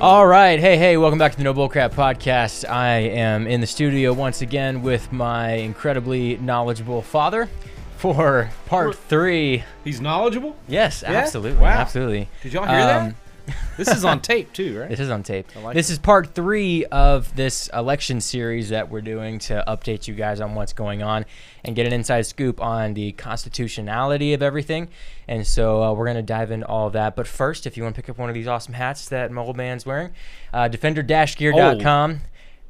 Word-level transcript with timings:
All 0.00 0.26
right, 0.26 0.58
hey, 0.58 0.78
hey, 0.78 0.96
welcome 0.96 1.18
back 1.18 1.32
to 1.32 1.36
the 1.38 1.44
No 1.44 1.52
Bullcrap 1.52 1.90
podcast. 1.90 2.66
I 2.68 2.88
am 2.98 3.46
in 3.46 3.60
the 3.60 3.66
studio 3.66 4.14
once 4.14 4.40
again 4.40 4.80
with 4.82 5.12
my 5.12 5.52
incredibly 5.52 6.38
knowledgeable 6.38 7.02
father 7.02 7.50
for 7.98 8.50
part 8.66 8.96
three. 8.96 9.62
He's 9.84 10.00
knowledgeable. 10.00 10.56
Yes, 10.66 11.02
Yeah? 11.02 11.10
absolutely, 11.18 11.60
Wow. 11.60 11.68
absolutely. 11.68 12.28
Did 12.42 12.54
y'all 12.54 12.66
hear 12.66 12.78
Um, 12.80 12.86
that? 12.86 13.14
This 13.76 13.88
is 13.88 14.04
on 14.04 14.20
tape 14.20 14.52
too, 14.52 14.78
right? 14.78 14.88
This 14.90 15.00
is 15.00 15.08
on 15.10 15.22
tape. 15.22 15.46
like 15.56 15.74
this 15.74 15.88
is 15.88 15.98
part 15.98 16.34
three 16.34 16.84
of 16.86 17.34
this 17.34 17.68
election 17.72 18.20
series 18.20 18.68
that 18.68 18.90
we're 18.90 19.00
doing 19.00 19.38
to 19.40 19.64
update 19.66 20.06
you 20.06 20.14
guys 20.14 20.40
on 20.40 20.54
what's 20.54 20.72
going 20.74 21.02
on 21.02 21.24
and 21.64 21.74
get 21.74 21.86
an 21.86 21.92
inside 21.92 22.26
scoop 22.26 22.60
on 22.60 22.94
the 22.94 23.12
constitutionality 23.12 24.34
of 24.34 24.42
everything. 24.42 24.88
And 25.28 25.46
so 25.46 25.82
uh, 25.82 25.92
we're 25.92 26.06
going 26.06 26.16
to 26.16 26.22
dive 26.22 26.50
into 26.50 26.66
all 26.66 26.88
of 26.88 26.92
that. 26.94 27.16
But 27.16 27.26
first, 27.26 27.66
if 27.66 27.76
you 27.76 27.82
want 27.82 27.94
to 27.94 28.02
pick 28.02 28.10
up 28.10 28.18
one 28.18 28.28
of 28.28 28.34
these 28.34 28.46
awesome 28.48 28.74
hats 28.74 29.08
that 29.08 29.30
Mobile 29.30 29.54
Man's 29.54 29.86
wearing, 29.86 30.10
uh, 30.52 30.68
defender-gear.com. 30.68 32.20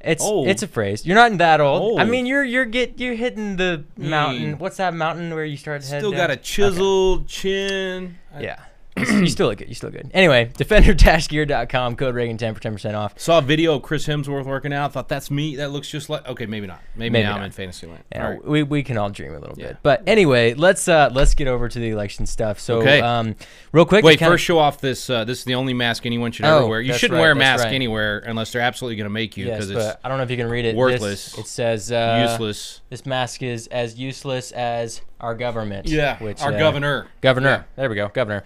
It's 0.02 0.24
Old. 0.24 0.48
it's 0.48 0.62
a 0.62 0.66
phrase. 0.66 1.04
You're 1.04 1.16
not 1.16 1.30
in 1.30 1.36
that 1.38 1.60
old. 1.60 2.00
I 2.00 2.04
mean, 2.04 2.24
you're 2.24 2.42
you're 2.42 2.64
get 2.64 2.98
you're 2.98 3.14
hitting 3.14 3.56
the 3.56 3.84
mountain. 3.98 4.54
Mm. 4.54 4.58
What's 4.58 4.78
that 4.78 4.94
mountain 4.94 5.34
where 5.34 5.44
you 5.44 5.58
start 5.58 5.82
to 5.82 5.88
head 5.88 6.00
Still 6.00 6.10
down? 6.12 6.20
got 6.20 6.30
a 6.30 6.36
chiseled 6.36 7.28
chin. 7.28 8.16
I 8.34 8.40
Yeah. 8.40 8.60
You 8.96 9.28
still 9.28 9.48
look 9.48 9.58
good. 9.58 9.68
You 9.68 9.74
still 9.74 9.90
good. 9.90 10.10
Anyway, 10.12 10.50
defender-gear.com 10.56 11.96
code 11.96 12.14
Reagan 12.14 12.36
10 12.36 12.54
for 12.54 12.60
10% 12.60 12.94
off. 12.94 13.18
saw 13.18 13.38
a 13.38 13.42
video 13.42 13.74
of 13.76 13.82
Chris 13.82 14.06
Hemsworth 14.06 14.44
working 14.44 14.72
out. 14.72 14.92
Thought 14.92 15.08
that's 15.08 15.30
me. 15.30 15.56
That 15.56 15.70
looks 15.70 15.88
just 15.88 16.10
like. 16.10 16.26
Okay, 16.28 16.46
maybe 16.46 16.66
not. 16.66 16.80
Maybe, 16.96 17.10
Maybe 17.10 17.24
now 17.24 17.30
not. 17.32 17.38
I'm 17.40 17.44
in 17.46 17.50
fantasy 17.52 17.86
land. 17.86 18.04
Yeah, 18.12 18.28
right. 18.30 18.44
we, 18.44 18.62
we 18.62 18.82
can 18.82 18.98
all 18.98 19.10
dream 19.10 19.34
a 19.34 19.38
little 19.38 19.54
Yeah. 19.58 19.68
bit. 19.68 19.76
But 19.82 20.02
anyway, 20.06 20.54
let's 20.54 20.88
uh 20.88 21.10
let's 21.12 21.34
get 21.34 21.46
over 21.48 21.68
to 21.68 21.78
the 21.78 21.90
election 21.90 22.26
stuff. 22.26 22.58
So 22.60 22.80
Okay. 22.80 23.00
um 23.00 23.36
real 23.72 23.84
quick 23.86 24.04
Wait, 24.04 24.18
first 24.18 24.44
show 24.44 24.58
off 24.58 24.80
this. 24.80 25.08
Uh, 25.08 25.24
this 25.24 25.38
is 25.38 25.44
the 25.44 25.54
only 25.54 25.72
mask 25.74 26.04
anyone 26.06 26.32
should 26.32 26.44
Oh, 26.46 26.58
ever 26.58 26.66
wear. 26.66 26.80
You 26.80 26.92
shouldn't 26.94 27.16
right, 27.16 27.20
wear 27.22 27.32
a 27.32 27.36
mask 27.36 27.64
right. 27.64 27.72
anywhere 27.74 28.18
unless 28.26 28.52
they're 28.52 28.62
absolutely 28.62 28.96
going 28.96 29.04
to 29.06 29.10
make 29.10 29.36
you 29.36 29.46
Yes, 29.46 29.56
because 29.66 29.70
it's 29.70 29.78
but 29.84 30.00
I 30.04 30.08
don't 30.08 30.18
know 30.18 30.24
if 30.24 30.30
you 30.30 30.36
can 30.36 30.48
read 30.48 30.64
it. 30.64 30.72
This- 30.72 30.76
worthless. 30.76 31.38
it 31.38 31.46
says 31.46 31.92
uh, 31.92 32.26
useless. 32.30 32.80
This 32.90 33.06
mask 33.06 33.42
is 33.42 33.66
as 33.68 33.98
useless 33.98 34.52
as 34.52 35.00
our 35.20 35.34
government. 35.34 35.88
Yeah, 35.88 36.18
which 36.18 36.40
our 36.42 36.52
uh, 36.52 36.58
governor. 36.58 37.06
Governor. 37.20 37.66
There 37.76 37.88
we 37.88 37.96
go. 37.96 38.08
Governor. 38.08 38.44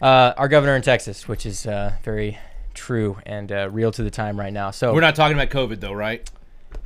Uh, 0.00 0.34
our 0.36 0.48
governor 0.48 0.76
in 0.76 0.82
Texas, 0.82 1.28
which 1.28 1.46
is 1.46 1.66
uh, 1.66 1.92
very 2.02 2.38
true 2.74 3.18
and 3.24 3.50
uh, 3.50 3.70
real 3.70 3.92
to 3.92 4.02
the 4.02 4.10
time 4.10 4.38
right 4.38 4.52
now. 4.52 4.70
So 4.70 4.92
We're 4.92 5.00
not 5.00 5.14
talking 5.14 5.36
about 5.36 5.50
COVID 5.50 5.80
though, 5.80 5.92
right? 5.92 6.28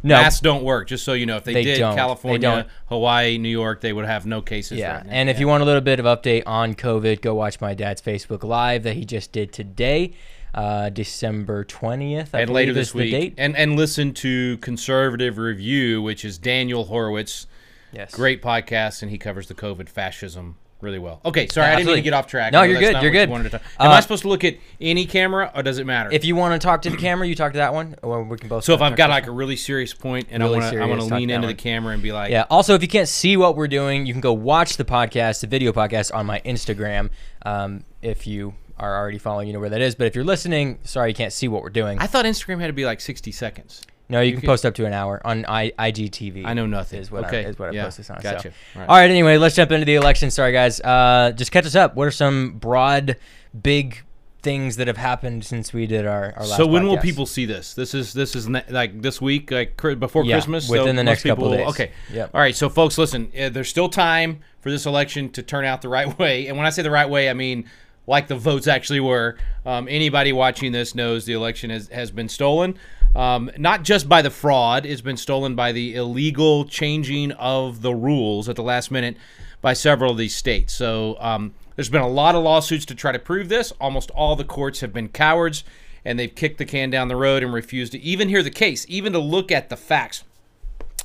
no, 0.02 0.16
Masks 0.16 0.40
don't 0.40 0.62
work. 0.62 0.88
Just 0.88 1.04
so 1.04 1.12
you 1.12 1.26
know, 1.26 1.36
if 1.36 1.44
they, 1.44 1.54
They 1.54 1.64
did, 1.64 1.78
don't. 1.78 1.96
California, 1.96 2.38
don't. 2.38 2.68
Hawaii, 2.86 3.38
New 3.38 3.48
York, 3.48 3.80
they 3.80 3.92
would 3.92 4.04
have 4.04 4.26
no 4.26 4.40
cases. 4.42 4.78
Yeah, 4.78 4.98
right 4.98 5.06
and 5.08 5.28
if 5.28 5.40
you 5.40 5.48
want 5.48 5.62
a 5.62 5.66
little 5.66 5.80
bit 5.80 5.98
of 5.98 6.06
update 6.06 6.42
on 6.46 6.74
COVID, 6.74 7.20
go 7.20 7.34
watch 7.34 7.60
my 7.60 7.74
dad's 7.74 8.00
Facebook 8.00 8.44
Live 8.44 8.82
that 8.84 8.94
he 8.94 9.04
just 9.04 9.32
did 9.32 9.52
today, 9.52 10.12
uh, 10.54 10.90
December 10.90 11.64
twentieth. 11.64 12.34
and 12.34 12.50
later 12.50 12.72
this 12.72 12.94
week, 12.94 13.10
date. 13.10 13.34
and 13.38 13.56
and 13.56 13.76
listen 13.76 14.14
to 14.14 14.58
Conservative 14.58 15.38
Review, 15.38 16.00
which 16.02 16.24
is 16.24 16.38
Daniel 16.38 16.84
Horowitz, 16.84 17.46
Yes, 17.92 18.14
great 18.14 18.42
podcast, 18.42 19.02
and 19.02 19.10
he 19.10 19.18
covers 19.18 19.46
the 19.48 19.54
COVID 19.54 19.88
fascism 19.88 20.56
really 20.80 20.98
well. 21.00 21.20
Okay, 21.24 21.48
sorry, 21.48 21.66
Yeah, 21.66 21.72
I 21.72 21.76
didn't 21.76 21.86
mean 21.88 21.96
to 21.96 22.02
get 22.02 22.12
off 22.12 22.28
track. 22.28 22.52
No, 22.52 22.62
you're 22.62 22.78
good, 22.78 22.92
you're 23.02 23.06
you 23.06 23.10
good. 23.10 23.28
wanted 23.28 23.44
to 23.44 23.50
talk- 23.50 23.62
Am 23.80 23.90
Uh, 23.90 23.94
I 23.94 24.00
supposed 24.00 24.22
to 24.22 24.28
look 24.28 24.44
at 24.44 24.54
any 24.80 25.06
camera, 25.06 25.50
or 25.56 25.64
does 25.64 25.78
it 25.78 25.86
matter? 25.86 26.08
If 26.12 26.24
you 26.24 26.36
want 26.36 26.60
to 26.60 26.64
talk 26.64 26.82
to 26.82 26.90
the 26.90 26.96
camera, 26.96 27.26
you 27.26 27.34
talk 27.34 27.50
to 27.52 27.58
that 27.58 27.74
one, 27.74 27.96
or 28.02 28.22
we 28.22 28.36
can 28.36 28.48
both. 28.48 28.62
so 28.62 28.74
if 28.74 28.80
I've 28.80 28.94
got 28.94 29.10
like 29.10 29.26
a 29.26 29.32
really 29.32 29.56
serious 29.56 29.92
point 29.92 30.28
and 30.30 30.40
Really 30.40 30.58
I 30.58 30.60
want 30.60 30.72
to 30.74 30.80
I 30.82 30.86
want 30.86 31.00
to 31.00 31.14
lean 31.16 31.30
into 31.30 31.48
one. 31.48 31.56
the 31.56 31.60
camera 31.60 31.94
and 31.94 32.02
be 32.02 32.12
like, 32.12 32.30
Yeah. 32.30 32.44
Also, 32.48 32.74
if 32.76 32.82
you 32.82 32.86
can't 32.88 33.08
see 33.08 33.36
what 33.36 33.56
we're 33.56 33.66
doing, 33.66 34.06
you 34.06 34.12
can 34.14 34.20
go 34.20 34.32
watch 34.32 34.76
the 34.76 34.84
podcast, 34.84 35.40
the 35.40 35.48
video 35.48 35.72
podcast, 35.72 36.14
on 36.14 36.26
my 36.26 36.40
Instagram. 36.44 37.10
Um, 37.44 37.82
if 38.00 38.28
you 38.28 38.54
are 38.78 38.96
already 38.96 39.18
following, 39.18 39.48
you 39.48 39.52
know 39.54 39.58
where 39.60 39.70
that 39.70 39.80
is. 39.80 39.96
But 39.96 40.06
if 40.06 40.14
you're 40.14 40.24
listening, 40.24 40.78
sorry 40.84 41.10
you 41.10 41.14
can't 41.16 41.32
see 41.32 41.48
what 41.48 41.62
we're 41.64 41.70
doing. 41.70 41.98
I 41.98 42.06
thought 42.06 42.24
Instagram 42.24 42.60
had 42.60 42.68
to 42.68 42.72
be 42.72 42.84
like 42.84 43.00
60 43.00 43.32
seconds. 43.32 43.82
No, 44.08 44.20
you, 44.20 44.32
can 44.32 44.40
can- 44.40 44.46
post 44.48 44.64
up 44.66 44.74
to 44.76 44.86
an 44.86 44.92
hour 44.92 45.20
on 45.24 45.44
I, 45.46 45.70
IGTV. 45.78 46.44
I 46.46 46.54
know 46.54 46.66
nothing. 46.66 47.00
Is 47.00 47.10
what 47.10 47.24
Okay, 47.26 47.44
I, 47.44 47.48
is 47.48 47.58
what 47.58 47.70
I 47.70 47.72
yeah, 47.72 47.84
post 47.84 47.98
this 47.98 48.10
on. 48.10 48.18
gotcha. 48.20 48.50
So. 48.50 48.54
All 48.76 48.80
right. 48.80 48.88
All 48.88 48.96
right. 48.96 49.10
Anyway, 49.10 49.36
let's 49.38 49.54
jump 49.54 49.70
into 49.72 49.84
the 49.84 49.94
election. 49.96 50.30
Sorry, 50.30 50.52
guys. 50.52 50.80
Uh, 50.80 51.32
just 51.36 51.52
catch 51.52 51.66
us 51.66 51.74
up. 51.74 51.94
What 51.96 52.06
are 52.08 52.10
some 52.12 52.52
broad, 52.58 53.16
big 53.60 54.02
things 54.40 54.76
that 54.76 54.86
have 54.86 54.96
happened 54.96 55.44
since 55.44 55.72
we 55.72 55.86
did 55.86 56.06
our, 56.06 56.32
our 56.36 56.46
last? 56.46 56.56
So 56.56 56.66
when 56.66 56.86
will 56.86 56.98
people 56.98 57.26
see 57.26 57.44
this? 57.44 57.74
This 57.74 57.92
is 57.92 58.12
this 58.12 58.34
is 58.36 58.48
ne- 58.48 58.64
like 58.70 59.02
this 59.02 59.20
week, 59.20 59.50
like 59.50 59.76
cr- 59.76 59.94
before 59.94 60.24
Yeah, 60.24 60.36
Christmas. 60.36 60.68
so 60.68 60.78
within 60.78 60.96
the 60.96 61.04
next 61.04 61.22
couple 61.24 61.50
people- 61.50 61.58
days. 61.64 61.68
Okay. 61.74 61.90
Yep. 62.12 62.30
All 62.34 62.40
right. 62.40 62.54
So 62.56 62.68
folks, 62.68 62.96
listen. 62.98 63.30
Uh, 63.38 63.48
there's 63.48 63.68
still 63.68 63.88
time 63.88 64.40
for 64.60 64.70
this 64.70 64.86
election 64.86 65.28
to 65.30 65.42
turn 65.42 65.64
out 65.64 65.82
the 65.82 65.88
right 65.88 66.18
way. 66.20 66.46
And 66.46 66.56
when 66.56 66.66
I 66.66 66.70
say 66.70 66.82
the 66.82 66.90
right 66.90 67.08
way, 67.10 67.28
I 67.28 67.34
mean 67.34 67.64
like 68.06 68.26
the 68.28 68.36
votes 68.36 68.66
actually 68.66 69.00
were. 69.00 69.36
Um, 69.66 69.86
anybody 69.88 70.32
watching 70.32 70.72
this 70.72 70.94
knows 70.94 71.26
the 71.26 71.34
election 71.34 71.68
has 71.70 71.88
has 71.88 72.10
been 72.10 72.28
stolen. 72.28 72.78
Um, 73.18 73.50
not 73.58 73.82
just 73.82 74.08
by 74.08 74.22
the 74.22 74.30
fraud, 74.30 74.86
it's 74.86 75.00
been 75.00 75.16
stolen 75.16 75.56
by 75.56 75.72
the 75.72 75.96
illegal 75.96 76.64
changing 76.64 77.32
of 77.32 77.82
the 77.82 77.92
rules 77.92 78.48
at 78.48 78.54
the 78.54 78.62
last 78.62 78.92
minute 78.92 79.16
by 79.60 79.72
several 79.72 80.12
of 80.12 80.18
these 80.18 80.36
states. 80.36 80.72
So 80.72 81.16
um, 81.18 81.52
there's 81.74 81.88
been 81.88 82.00
a 82.00 82.08
lot 82.08 82.36
of 82.36 82.44
lawsuits 82.44 82.86
to 82.86 82.94
try 82.94 83.10
to 83.10 83.18
prove 83.18 83.48
this. 83.48 83.72
Almost 83.80 84.12
all 84.12 84.36
the 84.36 84.44
courts 84.44 84.78
have 84.80 84.92
been 84.92 85.08
cowards 85.08 85.64
and 86.04 86.16
they've 86.16 86.32
kicked 86.32 86.58
the 86.58 86.64
can 86.64 86.90
down 86.90 87.08
the 87.08 87.16
road 87.16 87.42
and 87.42 87.52
refused 87.52 87.90
to 87.90 88.00
even 88.00 88.28
hear 88.28 88.44
the 88.44 88.52
case, 88.52 88.86
even 88.88 89.12
to 89.14 89.18
look 89.18 89.50
at 89.50 89.68
the 89.68 89.76
facts. 89.76 90.22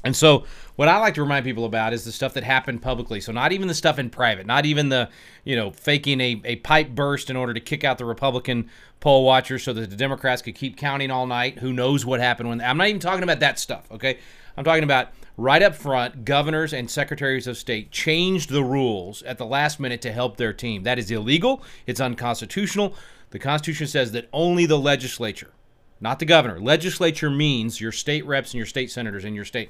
And 0.04 0.16
so, 0.16 0.46
what 0.76 0.88
I 0.88 0.98
like 0.98 1.14
to 1.16 1.22
remind 1.22 1.46
people 1.46 1.66
about 1.66 1.94
is 1.94 2.04
the 2.04 2.12
stuff 2.12 2.34
that 2.34 2.44
happened 2.44 2.82
publicly. 2.82 3.22
So, 3.22 3.32
not 3.32 3.52
even 3.52 3.68
the 3.68 3.74
stuff 3.74 4.00
in 4.00 4.10
private, 4.10 4.46
not 4.46 4.66
even 4.66 4.90
the, 4.90 5.10
you 5.44 5.56
know, 5.56 5.72
faking 5.72 6.20
a, 6.20 6.42
a 6.44 6.56
pipe 6.58 6.90
burst 6.90 7.30
in 7.30 7.36
order 7.36 7.54
to 7.54 7.60
kick 7.60 7.84
out 7.84 7.98
the 7.98 8.06
Republican 8.06 8.70
poll 9.00 9.24
watchers 9.26 9.64
so 9.64 9.74
that 9.74 9.90
the 9.90 9.96
Democrats 9.96 10.42
could 10.42 10.56
keep 10.56 10.78
counting 10.78 11.12
all 11.12 11.28
night. 11.28 11.60
Who 11.60 11.74
knows 11.74 12.06
what 12.06 12.20
happened 12.20 12.50
when? 12.50 12.62
I'm 12.62 12.78
not 12.78 12.88
even 12.88 13.02
talking 13.02 13.24
about 13.24 13.40
that 13.42 13.60
stuff, 13.60 13.92
okay? 13.92 14.18
I'm 14.58 14.64
talking 14.64 14.84
about 14.84 15.10
right 15.38 15.62
up 15.62 15.76
front, 15.76 16.26
governors 16.26 16.74
and 16.74 16.90
secretaries 16.90 17.48
of 17.48 17.58
state 17.58 17.92
changed 17.92 18.50
the 18.50 18.64
rules 18.64 19.24
at 19.24 19.38
the 19.38 19.46
last 19.46 19.80
minute 19.80 20.02
to 20.02 20.12
help 20.12 20.38
their 20.38 20.54
team. 20.54 20.84
That 20.84 21.00
is 21.00 21.10
illegal, 21.10 21.64
it's 21.88 22.00
unconstitutional. 22.00 22.96
The 23.32 23.40
Constitution 23.40 23.88
says 23.88 24.12
that 24.12 24.30
only 24.32 24.68
the 24.68 24.78
legislature, 24.78 25.52
not 26.00 26.20
the 26.20 26.26
governor. 26.26 26.60
Legislature 26.60 27.32
means 27.32 27.82
your 27.82 27.92
state 27.92 28.26
reps 28.28 28.52
and 28.52 28.60
your 28.60 28.68
state 28.68 28.92
senators 28.92 29.26
in 29.26 29.34
your 29.34 29.46
state. 29.46 29.70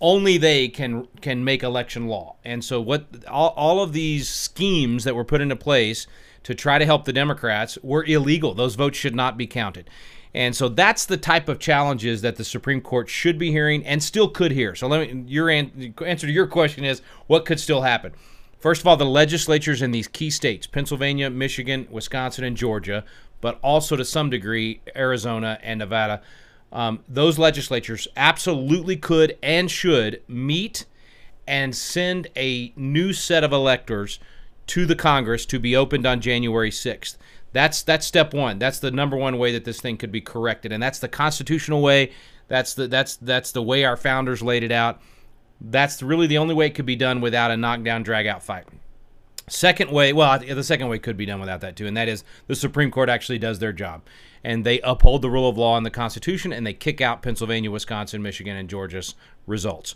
Only 0.00 0.38
they 0.38 0.68
can 0.68 1.08
can 1.20 1.44
make 1.44 1.62
election 1.62 2.06
law. 2.06 2.36
And 2.44 2.64
so 2.64 2.80
what 2.80 3.06
all, 3.26 3.52
all 3.56 3.82
of 3.82 3.92
these 3.92 4.28
schemes 4.28 5.04
that 5.04 5.14
were 5.14 5.24
put 5.24 5.40
into 5.40 5.56
place 5.56 6.06
to 6.44 6.54
try 6.54 6.78
to 6.78 6.86
help 6.86 7.04
the 7.04 7.12
Democrats 7.12 7.78
were 7.82 8.04
illegal. 8.04 8.54
Those 8.54 8.74
votes 8.74 8.96
should 8.96 9.14
not 9.14 9.36
be 9.36 9.46
counted. 9.46 9.90
And 10.34 10.54
so 10.54 10.68
that's 10.68 11.06
the 11.06 11.16
type 11.16 11.48
of 11.48 11.58
challenges 11.58 12.22
that 12.22 12.36
the 12.36 12.44
Supreme 12.44 12.80
Court 12.80 13.08
should 13.08 13.38
be 13.38 13.50
hearing 13.50 13.84
and 13.84 14.02
still 14.02 14.28
could 14.28 14.52
hear. 14.52 14.74
So 14.74 14.86
let 14.86 15.12
me 15.12 15.24
your 15.26 15.50
an, 15.50 15.94
answer 16.04 16.26
to 16.26 16.32
your 16.32 16.46
question 16.46 16.84
is 16.84 17.02
what 17.26 17.44
could 17.44 17.58
still 17.58 17.82
happen? 17.82 18.12
First 18.58 18.80
of 18.80 18.86
all, 18.86 18.96
the 18.96 19.06
legislatures 19.06 19.82
in 19.82 19.92
these 19.92 20.08
key 20.08 20.30
states, 20.30 20.66
Pennsylvania, 20.66 21.30
Michigan, 21.30 21.86
Wisconsin, 21.90 22.44
and 22.44 22.56
Georgia, 22.56 23.04
but 23.40 23.58
also 23.62 23.94
to 23.96 24.04
some 24.04 24.30
degree 24.30 24.80
Arizona 24.96 25.58
and 25.62 25.78
Nevada, 25.78 26.22
um, 26.72 27.00
those 27.08 27.38
legislatures 27.38 28.08
absolutely 28.16 28.96
could 28.96 29.38
and 29.42 29.70
should 29.70 30.22
meet 30.28 30.84
and 31.46 31.74
send 31.74 32.28
a 32.36 32.72
new 32.76 33.12
set 33.12 33.42
of 33.42 33.52
electors 33.52 34.18
to 34.66 34.84
the 34.84 34.94
Congress 34.94 35.46
to 35.46 35.58
be 35.58 35.74
opened 35.74 36.06
on 36.06 36.20
January 36.20 36.70
6th. 36.70 37.16
That's 37.52 37.82
that's 37.82 38.06
step 38.06 38.34
one. 38.34 38.58
That's 38.58 38.78
the 38.78 38.90
number 38.90 39.16
one 39.16 39.38
way 39.38 39.52
that 39.52 39.64
this 39.64 39.80
thing 39.80 39.96
could 39.96 40.12
be 40.12 40.20
corrected, 40.20 40.70
and 40.70 40.82
that's 40.82 40.98
the 40.98 41.08
constitutional 41.08 41.80
way. 41.80 42.12
That's 42.48 42.74
the 42.74 42.86
that's 42.86 43.16
that's 43.16 43.52
the 43.52 43.62
way 43.62 43.84
our 43.84 43.96
founders 43.96 44.42
laid 44.42 44.62
it 44.62 44.72
out. 44.72 45.00
That's 45.60 46.02
really 46.02 46.26
the 46.26 46.38
only 46.38 46.54
way 46.54 46.66
it 46.66 46.74
could 46.74 46.86
be 46.86 46.94
done 46.94 47.20
without 47.22 47.50
a 47.50 47.56
knockdown, 47.56 48.02
drag 48.02 48.26
out 48.26 48.42
fight. 48.42 48.66
Second 49.48 49.90
way, 49.90 50.12
well, 50.12 50.38
the 50.38 50.62
second 50.62 50.88
way 50.88 50.98
could 50.98 51.16
be 51.16 51.24
done 51.24 51.40
without 51.40 51.62
that 51.62 51.74
too, 51.74 51.86
and 51.86 51.96
that 51.96 52.06
is 52.06 52.22
the 52.46 52.54
Supreme 52.54 52.90
Court 52.90 53.08
actually 53.08 53.38
does 53.38 53.58
their 53.58 53.72
job, 53.72 54.02
and 54.44 54.64
they 54.64 54.80
uphold 54.80 55.22
the 55.22 55.30
rule 55.30 55.48
of 55.48 55.58
law 55.58 55.76
and 55.76 55.84
the 55.84 55.90
Constitution, 55.90 56.52
and 56.52 56.66
they 56.66 56.72
kick 56.72 57.00
out 57.00 57.22
Pennsylvania, 57.22 57.70
Wisconsin, 57.70 58.22
Michigan, 58.22 58.56
and 58.56 58.68
Georgia's 58.68 59.14
results. 59.46 59.94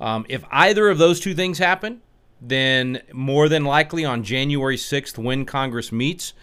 Um, 0.00 0.26
if 0.28 0.44
either 0.50 0.88
of 0.88 0.98
those 0.98 1.20
two 1.20 1.34
things 1.34 1.58
happen, 1.58 2.00
then 2.40 3.02
more 3.12 3.48
than 3.48 3.64
likely 3.64 4.04
on 4.04 4.22
January 4.22 4.76
6th, 4.76 5.16
when 5.18 5.44
Congress 5.44 5.92
meets, 5.92 6.34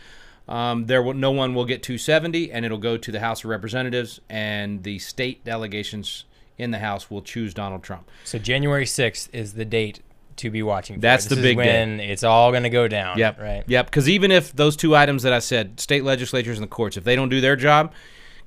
um, 0.47 0.87
there 0.87 1.01
will, 1.01 1.13
no 1.13 1.31
one 1.31 1.53
will 1.53 1.65
get 1.65 1.83
270, 1.83 2.51
and 2.51 2.65
it'll 2.65 2.77
go 2.77 2.97
to 2.97 3.11
the 3.11 3.19
House 3.19 3.43
of 3.43 3.49
Representatives, 3.49 4.19
and 4.29 4.83
the 4.83 4.99
state 4.99 5.43
delegations 5.43 6.25
in 6.57 6.71
the 6.71 6.79
House 6.79 7.09
will 7.09 7.21
choose 7.21 7.53
Donald 7.53 7.83
Trump. 7.83 8.09
So 8.23 8.37
January 8.37 8.85
sixth 8.85 9.29
is 9.33 9.53
the 9.53 9.65
date 9.65 10.01
to 10.41 10.49
be 10.51 10.63
watching. 10.63 10.97
For. 10.97 11.01
That's 11.01 11.25
This 11.25 11.37
the 11.37 11.41
big 11.41 11.57
day. 11.57 12.11
it's 12.11 12.23
all 12.23 12.51
going 12.51 12.63
to 12.63 12.69
go 12.69 12.87
down. 12.87 13.17
Yep. 13.17 13.39
Right. 13.39 13.63
Yep. 13.67 13.85
Because 13.87 14.09
even 14.09 14.31
if 14.31 14.53
those 14.53 14.75
two 14.75 14.95
items 14.95 15.23
that 15.23 15.33
I 15.33 15.39
said, 15.39 15.79
state 15.79 16.03
legislatures 16.03 16.57
and 16.57 16.63
the 16.63 16.69
courts, 16.69 16.97
if 16.97 17.03
they 17.03 17.15
don't 17.15 17.29
do 17.29 17.41
their 17.41 17.55
job, 17.55 17.93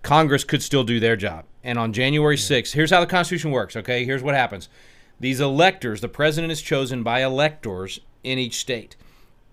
Congress 0.02 0.44
could 0.44 0.62
still 0.62 0.84
do 0.84 1.00
their 1.00 1.16
job. 1.16 1.44
And 1.62 1.78
on 1.78 1.92
January 1.92 2.36
6th, 2.36 2.72
here's 2.72 2.90
how 2.90 3.00
the 3.00 3.06
Constitution 3.06 3.50
works, 3.50 3.74
okay? 3.74 4.04
Here's 4.04 4.22
what 4.22 4.34
happens. 4.34 4.68
These 5.18 5.40
electors, 5.40 6.00
the 6.00 6.08
president 6.08 6.52
is 6.52 6.60
chosen 6.60 7.02
by 7.02 7.22
electors 7.22 8.00
in 8.22 8.38
each 8.38 8.58
state. 8.58 8.96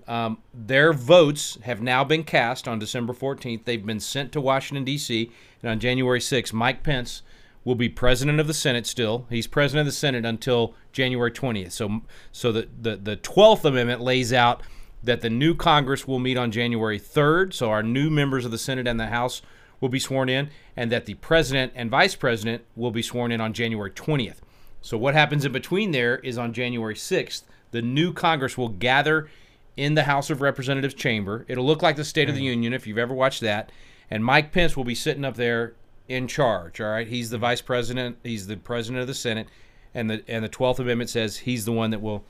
Um, 0.08 0.40
their 0.54 0.92
votes 0.92 1.58
have 1.64 1.82
now 1.82 2.04
been 2.04 2.24
cast 2.24 2.68
on 2.68 2.80
December 2.80 3.14
14th. 3.14 3.64
They've 3.64 3.86
been 3.86 4.00
sent 4.00 4.32
to 4.34 4.42
Washington, 4.42 4.84
D.C., 4.84 5.32
and 5.62 5.72
on 5.72 5.80
January 5.80 6.20
6th, 6.20 6.52
Mike 6.52 6.84
Pence 6.84 7.22
will 7.64 7.76
be 7.76 7.90
president 7.90 8.40
of 8.40 8.48
the 8.48 8.54
Senate 8.54 8.88
still. 8.88 9.28
He's 9.30 9.48
president 9.48 9.82
of 9.82 9.94
the 9.94 9.98
Senate 9.98 10.26
until 10.26 10.74
January 10.92 11.32
20th. 11.32 11.72
So, 11.72 12.02
so 12.32 12.52
the, 12.52 12.68
the, 12.80 12.96
the 12.96 13.18
12th 13.18 13.66
Amendment 13.66 14.02
lays 14.02 14.34
out 14.34 14.64
that 15.04 15.22
the 15.22 15.30
new 15.30 15.56
Congress 15.56 16.08
will 16.08 16.20
meet 16.20 16.38
on 16.38 16.52
January 16.52 17.00
3rd. 17.00 17.54
So, 17.54 17.70
our 17.70 17.84
new 17.84 18.10
members 18.10 18.46
of 18.46 18.52
the 18.52 18.58
Senate 18.58 18.88
and 18.88 19.00
the 19.00 19.08
House 19.08 19.42
will 19.80 19.90
be 19.90 20.00
sworn 20.00 20.30
in, 20.30 20.50
and 20.76 20.92
that 20.92 21.06
the 21.06 21.16
president 21.16 21.74
and 21.76 21.90
vice 21.90 22.16
president 22.16 22.64
will 22.76 22.92
be 22.92 23.02
sworn 23.02 23.32
in 23.32 23.42
on 23.42 23.54
January 23.54 23.92
20th. 23.92 24.38
So, 24.82 24.98
what 24.98 25.14
happens 25.14 25.46
in 25.46 25.52
between 25.52 25.92
there 25.92 26.18
is 26.18 26.38
on 26.38 26.54
January 26.54 26.96
6th, 26.96 27.44
the 27.72 27.82
new 27.82 28.14
Congress 28.14 28.58
will 28.58 28.70
gather 28.70 29.30
in 29.78 29.96
the 29.96 30.04
House 30.04 30.30
of 30.30 30.42
Representatives 30.42 30.94
chamber. 30.94 31.46
It'll 31.48 31.66
look 31.66 31.82
like 31.82 31.96
the 31.96 32.04
State 32.04 32.30
of 32.30 32.36
the 32.36 32.42
hmm. 32.42 32.48
Union 32.48 32.74
if 32.74 32.86
you've 32.86 32.98
ever 32.98 33.14
watched 33.14 33.42
that. 33.42 33.72
And 34.10 34.26
Mike 34.26 34.52
Pence 34.52 34.76
will 34.76 34.84
be 34.84 34.96
sitting 34.96 35.24
up 35.24 35.36
there 35.36 35.74
in 36.12 36.28
charge. 36.28 36.82
All 36.82 36.90
right, 36.90 37.08
he's 37.08 37.30
the 37.30 37.38
vice 37.38 37.62
president. 37.62 38.18
He's 38.24 38.48
the 38.48 38.58
president 38.58 39.02
of 39.02 39.08
the 39.08 39.14
Senate, 39.14 39.48
and 39.94 40.10
the 40.10 40.24
and 40.28 40.44
the 40.44 40.50
Twelfth 40.50 40.80
Amendment 40.80 41.10
says 41.10 41.38
he's 41.38 41.66
the 41.66 41.72
one 41.72 41.92
that 41.92 42.02
will. 42.02 42.24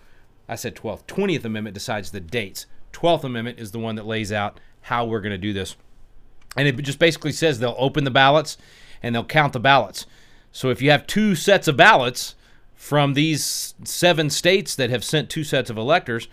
I 0.48 0.56
said 0.56 0.76
twelfth. 0.76 1.08
Twentieth 1.08 1.46
Amendment 1.46 1.74
decides 1.74 2.12
the 2.12 2.20
dates. 2.20 2.66
Twelfth 2.92 3.24
Amendment 3.24 3.60
is 3.60 3.72
the 3.72 3.80
one 3.80 3.96
that 3.96 4.06
lays 4.06 4.32
out 4.32 4.60
how 4.82 5.06
we're 5.06 5.22
going 5.22 5.32
to 5.32 5.38
do 5.38 5.54
this, 5.54 5.76
and 6.58 6.68
it 6.68 6.76
just 6.82 7.00
basically 7.00 7.32
says 7.32 7.60
they'll 7.60 7.76
open 7.78 8.04
the 8.04 8.12
ballots 8.12 8.58
and 9.02 9.16
they'll 9.16 9.24
count 9.24 9.54
the 9.54 9.60
ballots. 9.60 10.06
So 10.52 10.70
if 10.70 10.82
you 10.82 10.92
have 10.92 11.08
two 11.08 11.36
sets 11.36 11.68
of 11.68 11.78
ballots 11.78 12.36
from 12.76 13.14
these 13.14 13.74
seven 13.84 14.30
states 14.30 14.76
that 14.76 14.90
have 14.90 15.04
sent 15.04 15.30
two 15.30 15.44
sets 15.44 15.70
of 15.70 15.78
electors, 15.78 16.28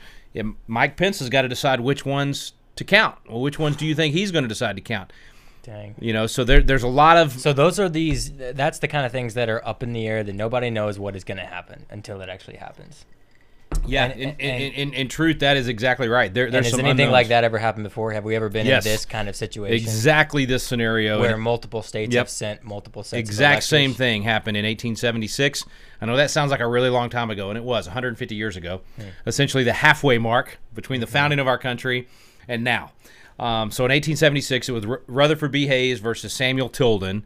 Mike 0.66 0.96
Pence 0.96 1.20
has 1.20 1.28
got 1.28 1.42
to 1.42 1.48
decide 1.48 1.80
which 1.80 2.04
ones 2.04 2.52
to 2.76 2.84
count. 2.84 3.18
Well, 3.28 3.40
which 3.40 3.58
ones 3.58 3.76
do 3.76 3.86
you 3.86 3.94
think 3.94 4.14
he's 4.14 4.32
going 4.32 4.44
to 4.44 4.48
decide 4.48 4.76
to 4.76 4.82
count? 4.82 5.12
Dang. 5.62 5.94
You 6.00 6.12
know, 6.12 6.26
so 6.26 6.44
there, 6.44 6.62
there's 6.62 6.82
a 6.82 6.88
lot 6.88 7.16
of 7.16 7.32
So 7.38 7.52
those 7.52 7.78
are 7.78 7.88
these. 7.88 8.32
That's 8.32 8.78
the 8.78 8.88
kind 8.88 9.04
of 9.04 9.12
things 9.12 9.34
that 9.34 9.48
are 9.48 9.66
up 9.66 9.82
in 9.82 9.92
the 9.92 10.06
air 10.06 10.24
that 10.24 10.34
nobody 10.34 10.70
knows 10.70 10.98
what 10.98 11.14
is 11.16 11.24
going 11.24 11.38
to 11.38 11.46
happen 11.46 11.84
until 11.90 12.20
it 12.20 12.28
actually 12.28 12.56
happens. 12.56 13.04
yeah. 13.86 14.04
and- 14.06 14.20
in, 14.20 14.28
and- 14.30 14.40
in, 14.40 14.72
in, 14.72 14.94
in 14.94 15.08
truth, 15.08 15.40
that 15.40 15.56
is 15.58 15.68
exactly 15.68 16.08
right. 16.08 16.32
There, 16.32 16.46
And 16.46 16.54
there's 16.54 16.70
has 16.70 16.78
anything 16.78 17.10
like 17.10 17.28
that 17.28 17.44
ever 17.44 17.58
happened 17.58 17.84
before? 17.84 18.12
Have 18.12 18.24
we 18.24 18.34
ever 18.34 18.48
been 18.48 18.66
Yes. 18.66 18.86
in 18.86 18.92
this 18.92 19.04
kind 19.04 19.28
of 19.28 19.36
situation 19.36 19.74
Exactly 19.74 20.46
this 20.46 20.62
scenario. 20.62 21.20
where 21.20 21.36
multiple 21.36 21.82
states 21.82 22.14
Yep. 22.14 22.20
have 22.20 22.30
sent 22.30 22.64
multiple 22.64 23.02
sets? 23.02 23.12
of 23.12 23.18
exact 23.18 23.64
same 23.64 23.92
thing 23.92 24.22
happened 24.22 24.56
in 24.56 24.64
1876. 24.64 25.64
I 26.00 26.06
know 26.06 26.16
that 26.16 26.30
sounds 26.30 26.50
like 26.50 26.60
a 26.60 26.66
really 26.66 26.88
long 26.90 27.10
time 27.10 27.28
ago, 27.30 27.50
and 27.50 27.58
it 27.58 27.64
was 27.64 27.86
150 27.86 28.34
years 28.34 28.56
ago. 28.56 28.80
Hmm. 28.96 29.08
Essentially, 29.26 29.64
the 29.64 29.74
halfway 29.74 30.16
mark 30.16 30.58
between 30.74 31.00
the 31.00 31.06
hmm. 31.06 31.12
founding 31.12 31.38
of 31.38 31.46
our 31.46 31.58
country 31.58 32.08
and 32.48 32.64
now. 32.64 32.92
Um, 33.38 33.70
so 33.70 33.84
in 33.84 33.90
1876, 33.90 34.68
it 34.68 34.72
was 34.72 34.86
Rutherford 35.06 35.52
B. 35.52 35.66
Hayes 35.66 36.00
versus 36.00 36.32
Samuel 36.32 36.68
Tilden. 36.68 37.24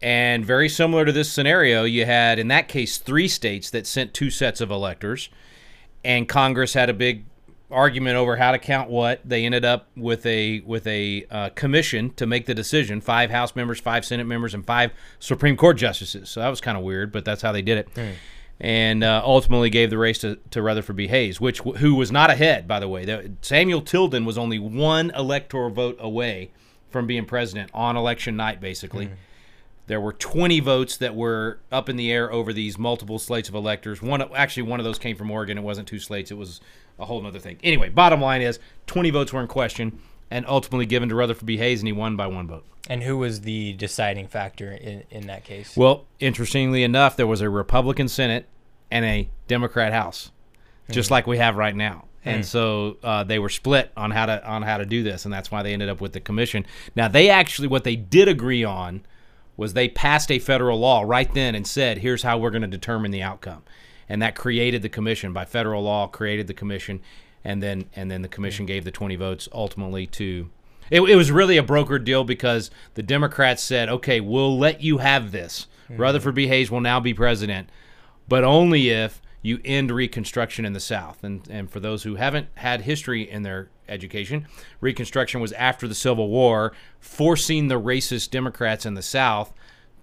And 0.00 0.44
very 0.44 0.68
similar 0.68 1.04
to 1.04 1.12
this 1.12 1.30
scenario, 1.30 1.84
you 1.84 2.04
had, 2.04 2.38
in 2.38 2.48
that 2.48 2.68
case, 2.68 2.98
three 2.98 3.26
states 3.26 3.70
that 3.70 3.86
sent 3.86 4.14
two 4.14 4.30
sets 4.30 4.60
of 4.60 4.70
electors. 4.70 5.28
And 6.04 6.28
Congress 6.28 6.74
had 6.74 6.88
a 6.88 6.94
big 6.94 7.24
argument 7.70 8.16
over 8.16 8.36
how 8.36 8.52
to 8.52 8.58
count 8.58 8.90
what. 8.90 9.20
They 9.24 9.44
ended 9.44 9.64
up 9.64 9.88
with 9.96 10.24
a 10.26 10.60
with 10.60 10.86
a 10.86 11.26
uh, 11.30 11.48
commission 11.50 12.10
to 12.14 12.26
make 12.26 12.46
the 12.46 12.54
decision. 12.54 13.00
Five 13.00 13.30
House 13.30 13.56
members, 13.56 13.80
five 13.80 14.04
Senate 14.04 14.24
members, 14.24 14.54
and 14.54 14.64
five 14.64 14.92
Supreme 15.18 15.56
Court 15.56 15.76
justices. 15.76 16.30
So 16.30 16.40
that 16.40 16.48
was 16.48 16.60
kind 16.60 16.78
of 16.78 16.84
weird, 16.84 17.10
but 17.10 17.24
that's 17.24 17.42
how 17.42 17.52
they 17.52 17.62
did 17.62 17.78
it. 17.78 17.88
And 18.60 19.04
uh, 19.04 19.22
ultimately 19.24 19.70
gave 19.70 19.90
the 19.90 19.98
race 19.98 20.18
to, 20.18 20.36
to 20.50 20.60
Rutherford 20.60 20.96
B. 20.96 21.06
Hayes, 21.06 21.40
which 21.40 21.60
who 21.60 21.94
was 21.94 22.10
not 22.10 22.28
ahead, 22.28 22.66
by 22.66 22.80
the 22.80 22.88
way. 22.88 23.30
Samuel 23.40 23.82
Tilden 23.82 24.24
was 24.24 24.36
only 24.36 24.58
one 24.58 25.10
electoral 25.10 25.70
vote 25.70 25.96
away 26.00 26.50
from 26.90 27.06
being 27.06 27.24
president 27.24 27.70
on 27.72 27.96
election 27.96 28.36
night, 28.36 28.60
basically. 28.60 29.10
There 29.86 30.00
were 30.00 30.12
20 30.12 30.60
votes 30.60 30.96
that 30.98 31.14
were 31.14 31.60
up 31.72 31.88
in 31.88 31.96
the 31.96 32.10
air 32.10 32.30
over 32.32 32.52
these 32.52 32.78
multiple 32.78 33.18
slates 33.18 33.48
of 33.48 33.54
electors. 33.54 34.02
One, 34.02 34.22
actually, 34.34 34.64
one 34.64 34.80
of 34.80 34.84
those 34.84 34.98
came 34.98 35.16
from 35.16 35.30
Oregon. 35.30 35.56
It 35.56 35.62
wasn't 35.62 35.88
two 35.88 35.98
slates. 35.98 36.30
It 36.30 36.36
was 36.36 36.60
a 36.98 37.06
whole 37.06 37.24
other 37.24 37.38
thing. 37.38 37.58
Anyway, 37.62 37.88
bottom 37.88 38.20
line 38.20 38.42
is 38.42 38.58
20 38.86 39.10
votes 39.10 39.32
were 39.32 39.40
in 39.40 39.46
question 39.46 39.98
and 40.30 40.44
ultimately 40.46 40.86
given 40.86 41.08
to 41.08 41.14
Rutherford 41.14 41.46
B. 41.46 41.56
Hayes, 41.58 41.80
and 41.80 41.88
he 41.88 41.92
won 41.92 42.16
by 42.16 42.26
one 42.26 42.46
vote. 42.46 42.64
And 42.88 43.02
who 43.02 43.18
was 43.18 43.42
the 43.42 43.74
deciding 43.74 44.28
factor 44.28 44.72
in, 44.72 45.04
in 45.10 45.26
that 45.26 45.44
case? 45.44 45.76
Well, 45.76 46.06
interestingly 46.20 46.82
enough, 46.82 47.16
there 47.16 47.26
was 47.26 47.40
a 47.40 47.50
Republican 47.50 48.08
Senate 48.08 48.46
and 48.90 49.04
a 49.04 49.28
Democrat 49.46 49.92
House, 49.92 50.30
just 50.90 51.10
like 51.10 51.26
we 51.26 51.38
have 51.38 51.56
right 51.56 51.76
now. 51.76 52.06
And 52.24 52.44
so 52.44 52.96
uh, 53.02 53.24
they 53.24 53.38
were 53.38 53.48
split 53.48 53.90
on 53.96 54.10
how 54.10 54.26
to 54.26 54.46
on 54.46 54.62
how 54.62 54.76
to 54.76 54.84
do 54.84 55.02
this, 55.02 55.24
and 55.24 55.32
that's 55.32 55.50
why 55.50 55.62
they 55.62 55.72
ended 55.72 55.88
up 55.88 56.00
with 56.00 56.12
the 56.12 56.20
commission. 56.20 56.66
Now 56.94 57.08
they 57.08 57.30
actually 57.30 57.68
what 57.68 57.84
they 57.84 57.96
did 57.96 58.28
agree 58.28 58.64
on 58.64 59.02
was 59.56 59.72
they 59.72 59.88
passed 59.88 60.30
a 60.30 60.38
federal 60.38 60.78
law 60.78 61.02
right 61.02 61.32
then 61.32 61.54
and 61.54 61.66
said, 61.66 61.98
"Here's 61.98 62.22
how 62.22 62.38
we're 62.38 62.50
going 62.50 62.62
to 62.62 62.68
determine 62.68 63.12
the 63.12 63.22
outcome," 63.22 63.62
and 64.08 64.20
that 64.20 64.34
created 64.34 64.82
the 64.82 64.88
commission 64.88 65.32
by 65.32 65.44
federal 65.44 65.82
law. 65.82 66.06
Created 66.06 66.48
the 66.48 66.54
commission, 66.54 67.00
and 67.48 67.62
then 67.62 67.86
and 67.96 68.10
then 68.10 68.20
the 68.20 68.28
commission 68.28 68.66
gave 68.66 68.84
the 68.84 68.90
20 68.90 69.16
votes 69.16 69.48
ultimately 69.52 70.06
to. 70.06 70.50
It, 70.90 71.00
it 71.00 71.16
was 71.16 71.32
really 71.32 71.56
a 71.56 71.62
brokered 71.62 72.04
deal 72.04 72.22
because 72.22 72.70
the 72.92 73.02
Democrats 73.02 73.62
said, 73.62 73.88
"Okay, 73.88 74.20
we'll 74.20 74.58
let 74.58 74.82
you 74.82 74.98
have 74.98 75.32
this. 75.32 75.66
Rutherford 75.88 76.34
B. 76.34 76.46
Hayes 76.48 76.70
will 76.70 76.82
now 76.82 77.00
be 77.00 77.14
president, 77.14 77.70
but 78.28 78.44
only 78.44 78.90
if 78.90 79.22
you 79.40 79.58
end 79.64 79.90
Reconstruction 79.90 80.66
in 80.66 80.74
the 80.74 80.80
South." 80.80 81.24
And 81.24 81.48
and 81.48 81.70
for 81.70 81.80
those 81.80 82.02
who 82.02 82.16
haven't 82.16 82.48
had 82.56 82.82
history 82.82 83.28
in 83.28 83.42
their 83.42 83.70
education, 83.88 84.46
Reconstruction 84.82 85.40
was 85.40 85.52
after 85.52 85.88
the 85.88 85.94
Civil 85.94 86.28
War, 86.28 86.74
forcing 87.00 87.68
the 87.68 87.80
racist 87.80 88.30
Democrats 88.30 88.84
in 88.84 88.92
the 88.92 89.02
South 89.02 89.54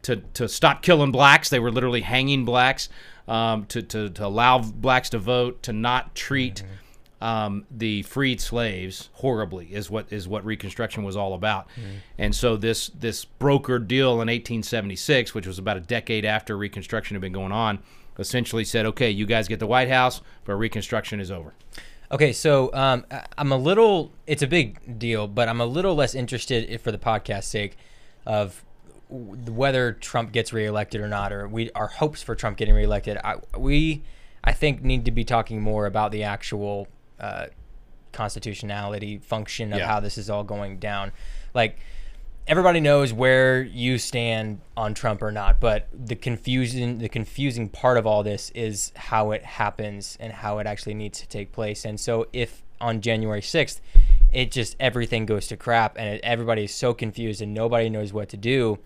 to, 0.01 0.17
to 0.33 0.49
stop 0.49 0.81
killing 0.81 1.11
blacks. 1.11 1.49
They 1.49 1.59
were 1.59 1.71
literally 1.71 2.01
hanging 2.01 2.43
blacks 2.43 2.89
um, 3.27 3.65
to, 3.67 3.83
to, 3.83 4.09
to 4.09 4.25
allow 4.25 4.59
blacks 4.59 5.09
to 5.11 5.19
vote, 5.19 5.61
to 5.63 5.73
not 5.73 6.15
treat 6.15 6.63
um, 7.25 7.65
the 7.71 8.03
freed 8.03 8.39
slaves 8.39 9.09
horribly 9.13 9.73
is 9.73 9.89
what 9.89 10.13
is 10.13 10.27
what 10.27 10.45
Reconstruction 10.45 11.03
was 11.03 11.17
all 11.17 11.33
about. 11.33 11.67
And 12.19 12.35
so 12.35 12.55
this 12.55 12.89
this 12.89 13.25
brokered 13.25 13.87
deal 13.87 14.13
in 14.13 14.27
1876, 14.27 15.33
which 15.33 15.47
was 15.47 15.57
about 15.57 15.75
a 15.75 15.79
decade 15.79 16.23
after 16.23 16.55
Reconstruction 16.55 17.15
had 17.15 17.21
been 17.21 17.33
going 17.33 17.51
on, 17.51 17.79
essentially 18.19 18.63
said, 18.63 18.85
"Okay, 18.85 19.09
you 19.09 19.25
guys 19.25 19.47
get 19.47 19.57
the 19.57 19.65
White 19.65 19.89
House, 19.89 20.21
but 20.43 20.53
Reconstruction 20.53 21.19
is 21.19 21.31
over." 21.31 21.55
Okay, 22.11 22.31
so 22.31 22.71
um, 22.75 23.03
I'm 23.39 23.51
a 23.51 23.57
little. 23.57 24.11
It's 24.27 24.43
a 24.43 24.47
big 24.47 24.99
deal, 24.99 25.27
but 25.27 25.49
I'm 25.49 25.61
a 25.61 25.65
little 25.65 25.95
less 25.95 26.13
interested, 26.13 26.69
if 26.69 26.81
for 26.81 26.91
the 26.91 26.99
podcast's 26.99 27.47
sake, 27.47 27.75
of 28.27 28.63
whether 29.09 29.93
Trump 29.93 30.31
gets 30.31 30.53
reelected 30.53 31.01
or 31.01 31.07
not, 31.07 31.33
or 31.33 31.47
we 31.47 31.71
our 31.71 31.87
hopes 31.87 32.21
for 32.21 32.35
Trump 32.35 32.57
getting 32.57 32.75
reelected. 32.75 33.17
I, 33.23 33.37
we, 33.57 34.03
I 34.43 34.53
think, 34.53 34.83
need 34.83 35.05
to 35.05 35.11
be 35.11 35.23
talking 35.23 35.59
more 35.59 35.87
about 35.87 36.11
the 36.11 36.21
actual 36.21 36.87
uh, 37.19 37.47
constitutionality 38.11 39.17
function 39.19 39.71
of 39.73 39.79
Yeah. 39.79 39.87
how 39.87 39.99
this 39.99 40.17
is 40.17 40.29
all 40.29 40.43
going 40.43 40.77
down. 40.79 41.11
Like 41.53 41.77
everybody 42.47 42.79
knows 42.79 43.11
where 43.11 43.61
you 43.61 43.97
stand 43.97 44.61
on 44.77 44.93
Trump 44.93 45.21
or 45.21 45.31
not, 45.31 45.59
but 45.59 45.87
the 45.93 46.15
confusing 46.15 46.99
the 46.99 47.09
confusing 47.09 47.67
part 47.69 47.97
of 47.97 48.07
all 48.07 48.23
this 48.23 48.51
is 48.51 48.91
how 48.95 49.31
it 49.31 49.43
happens 49.43 50.17
and 50.19 50.31
how 50.31 50.59
it 50.59 50.67
actually 50.67 50.93
needs 50.93 51.19
to 51.19 51.27
take 51.27 51.51
place. 51.51 51.85
And 51.85 51.99
so 51.99 52.27
if 52.33 52.63
on 52.81 52.99
January 53.01 53.41
6th 53.41 53.79
it 54.33 54.51
just 54.51 54.75
everything 54.81 55.25
goes 55.25 55.47
to 55.47 55.55
crap 55.55 55.97
and 55.97 56.19
everybody 56.23 56.65
is 56.65 56.73
so 56.73 56.93
confused 56.93 57.41
and 57.41 57.53
nobody 57.53 57.89
knows 57.89 58.11
what 58.13 58.27
to 58.29 58.37
do, 58.37 58.79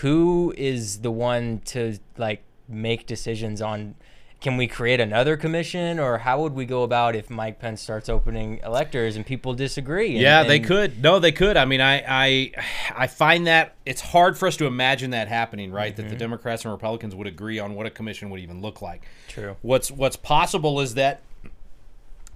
who 0.00 0.52
is 0.56 1.00
the 1.00 1.10
one 1.10 1.60
to 1.64 1.98
like 2.16 2.42
make 2.68 3.06
decisions 3.06 3.60
on 3.62 3.94
can 4.40 4.56
we 4.56 4.68
create 4.68 5.00
another 5.00 5.36
commission 5.36 5.98
or 5.98 6.18
how 6.18 6.40
would 6.40 6.54
we 6.54 6.64
go 6.64 6.84
about 6.84 7.16
if 7.16 7.28
Mike 7.28 7.58
Pence 7.58 7.82
starts 7.82 8.08
opening 8.08 8.60
electors 8.62 9.16
and 9.16 9.26
people 9.26 9.52
disagree? 9.52 10.12
And- 10.12 10.20
Yeah, 10.20 10.44
they 10.44 10.60
could. 10.60 11.02
No, 11.02 11.18
they 11.18 11.32
could. 11.32 11.56
I 11.56 11.64
mean, 11.64 11.80
I, 11.80 12.04
I, 12.06 12.52
I 12.94 13.06
find 13.08 13.48
that 13.48 13.74
it's 13.84 14.00
hard 14.00 14.38
for 14.38 14.46
us 14.46 14.56
to 14.58 14.66
imagine 14.66 15.10
that 15.10 15.26
happening, 15.26 15.72
right? 15.72 15.94
That 15.94 16.02
the 16.02 16.08
mm-hmm. 16.10 16.18
Democrats 16.18 16.64
and 16.64 16.72
Republicans 16.72 17.16
would 17.16 17.26
agree 17.26 17.58
on 17.58 17.74
what 17.74 17.86
a 17.86 17.90
commission 17.90 18.30
would 18.30 18.40
even 18.40 18.60
look 18.60 18.80
like. 18.80 19.02
True. 19.26 19.56
What's 19.62 19.90
What's 19.90 20.16
possible 20.16 20.78
is 20.80 20.94
that 20.94 21.22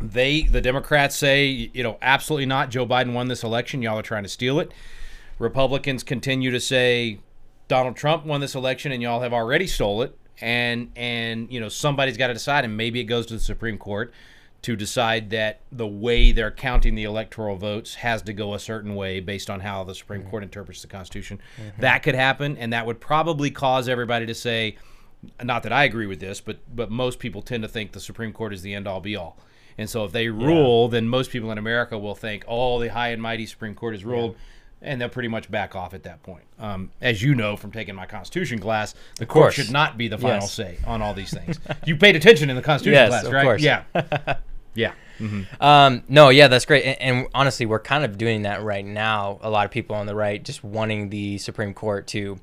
they, 0.00 0.42
the 0.42 0.61
Democrats, 0.61 1.14
say, 1.14 1.47
you 1.47 1.85
know, 1.85 1.99
absolutely 2.02 2.47
not. 2.47 2.71
Joe 2.71 2.85
Biden 2.85 3.12
won 3.12 3.28
this 3.28 3.44
election. 3.44 3.80
Y'all 3.80 3.99
are 3.99 4.02
trying 4.02 4.25
to 4.25 4.28
steal 4.28 4.59
it. 4.59 4.73
Republicans 5.38 6.02
continue 6.02 6.50
to 6.50 6.59
say 6.59 7.21
Donald 7.68 7.94
Trump 7.94 8.26
won 8.26 8.40
this 8.40 8.56
election, 8.56 8.90
and 8.90 9.00
y'all 9.00 9.21
have 9.21 9.32
already 9.32 9.68
stole 9.68 10.02
it. 10.02 10.18
And 10.41 10.91
and 10.97 11.53
you 11.53 11.61
know 11.61 11.69
somebody's 11.69 12.17
got 12.17 12.29
to 12.29 12.35
decide, 12.35 12.65
and 12.65 12.77
maybe 12.77 13.01
it 13.01 13.05
goes 13.05 13.27
to 13.27 13.35
the 13.35 13.41
Supreme 13.41 13.79
Court 13.79 14.12
to 14.62 14.77
decide 14.77 15.31
that 15.31 15.61
the 15.73 15.87
way 15.87 16.31
they're 16.31 16.51
counting 16.51 16.95
the 16.95 17.03
electoral 17.05 17.57
votes 17.57 17.97
has 17.97 18.23
to 18.23 18.33
go 18.33 18.55
a 18.55 18.59
certain 18.59 18.95
way 18.95 19.19
based 19.19 19.51
on 19.51 19.61
how 19.61 19.83
the 19.83 19.95
Supreme 19.95 20.23
Court 20.23 20.45
interprets 20.45 20.83
the 20.83 20.89
Constitution. 20.89 21.41
Mm-hmm. 21.57 21.81
That 21.81 22.03
could 22.03 22.15
happen, 22.15 22.57
and 22.57 22.73
that 22.73 22.87
would 22.87 23.01
probably 23.01 23.51
cause 23.51 23.89
everybody 23.89 24.25
to 24.27 24.35
say, 24.35 24.77
not 25.43 25.65
that 25.65 25.73
I 25.73 25.85
agree 25.85 26.07
with 26.07 26.21
this, 26.21 26.41
but 26.41 26.59
but 26.75 26.91
most 26.91 27.19
people 27.19 27.43
tend 27.43 27.62
to 27.65 27.69
think 27.69 27.93
the 27.93 28.01
Supreme 28.01 28.33
Court 28.33 28.53
is 28.53 28.62
the 28.62 28.75
end 28.75 28.87
all 28.87 29.01
be 29.01 29.17
all. 29.17 29.37
And 29.79 29.89
so 29.89 30.05
if 30.05 30.12
they 30.12 30.29
rule, 30.29 30.89
then 30.89 31.09
most 31.09 31.31
people 31.31 31.51
in 31.51 31.59
America 31.59 31.99
will 31.99 32.15
think, 32.15 32.45
oh, 32.47 32.81
the 32.81 32.89
high 32.89 33.09
and 33.09 33.23
mighty 33.23 33.47
Supreme 33.47 33.75
Court 33.75 33.95
has 33.95 34.05
ruled. 34.05 34.37
And 34.85 35.01
they'll 35.01 35.09
pretty 35.09 35.29
much 35.29 35.49
back 35.51 35.77
off 35.77 35.95
at 35.95 36.03
that 36.03 36.23
point. 36.25 36.43
Um, 36.59 36.91
as 37.01 37.23
you 37.23 37.35
know 37.37 37.57
from 37.57 37.71
taking 37.71 37.95
my 37.95 38.05
Constitution 38.07 38.59
class, 38.59 38.95
the 39.19 39.27
court 39.27 39.55
should 39.55 39.71
not 39.71 39.97
be 39.97 40.09
the 40.09 40.19
final 40.19 40.41
Yes. 40.41 40.53
say 40.53 40.79
on 40.87 41.01
all 41.01 41.15
these 41.15 41.33
things. 41.33 41.61
you 41.87 41.97
paid 41.97 42.17
attention 42.17 42.51
in 42.51 42.57
the 42.57 42.62
Constitution 42.62 43.09
class, 43.09 43.25
right? 43.25 43.33
Yes, 43.33 43.62
class, 43.62 43.85
of 43.93 43.93
right? 43.93 44.03
course. 44.03 44.35
Yeah. 44.35 44.37
yeah. 44.75 44.93
Um, 45.61 46.03
no, 46.09 46.31
yeah, 46.31 46.49
that's 46.49 46.65
great. 46.65 46.85
And, 46.85 47.01
and 47.19 47.29
honestly, 47.33 47.65
we're 47.65 47.79
kind 47.79 48.05
of 48.05 48.19
doing 48.19 48.43
that 48.43 48.62
right 48.65 48.85
now. 48.85 49.39
A 49.43 49.51
lot 49.51 49.65
of 49.67 49.71
people 49.71 49.95
on 49.95 50.07
the 50.07 50.17
right 50.17 50.43
just 50.43 50.65
wanting 50.65 51.11
the 51.11 51.39
Supreme 51.39 51.75
Court 51.75 52.09
to 52.09 52.41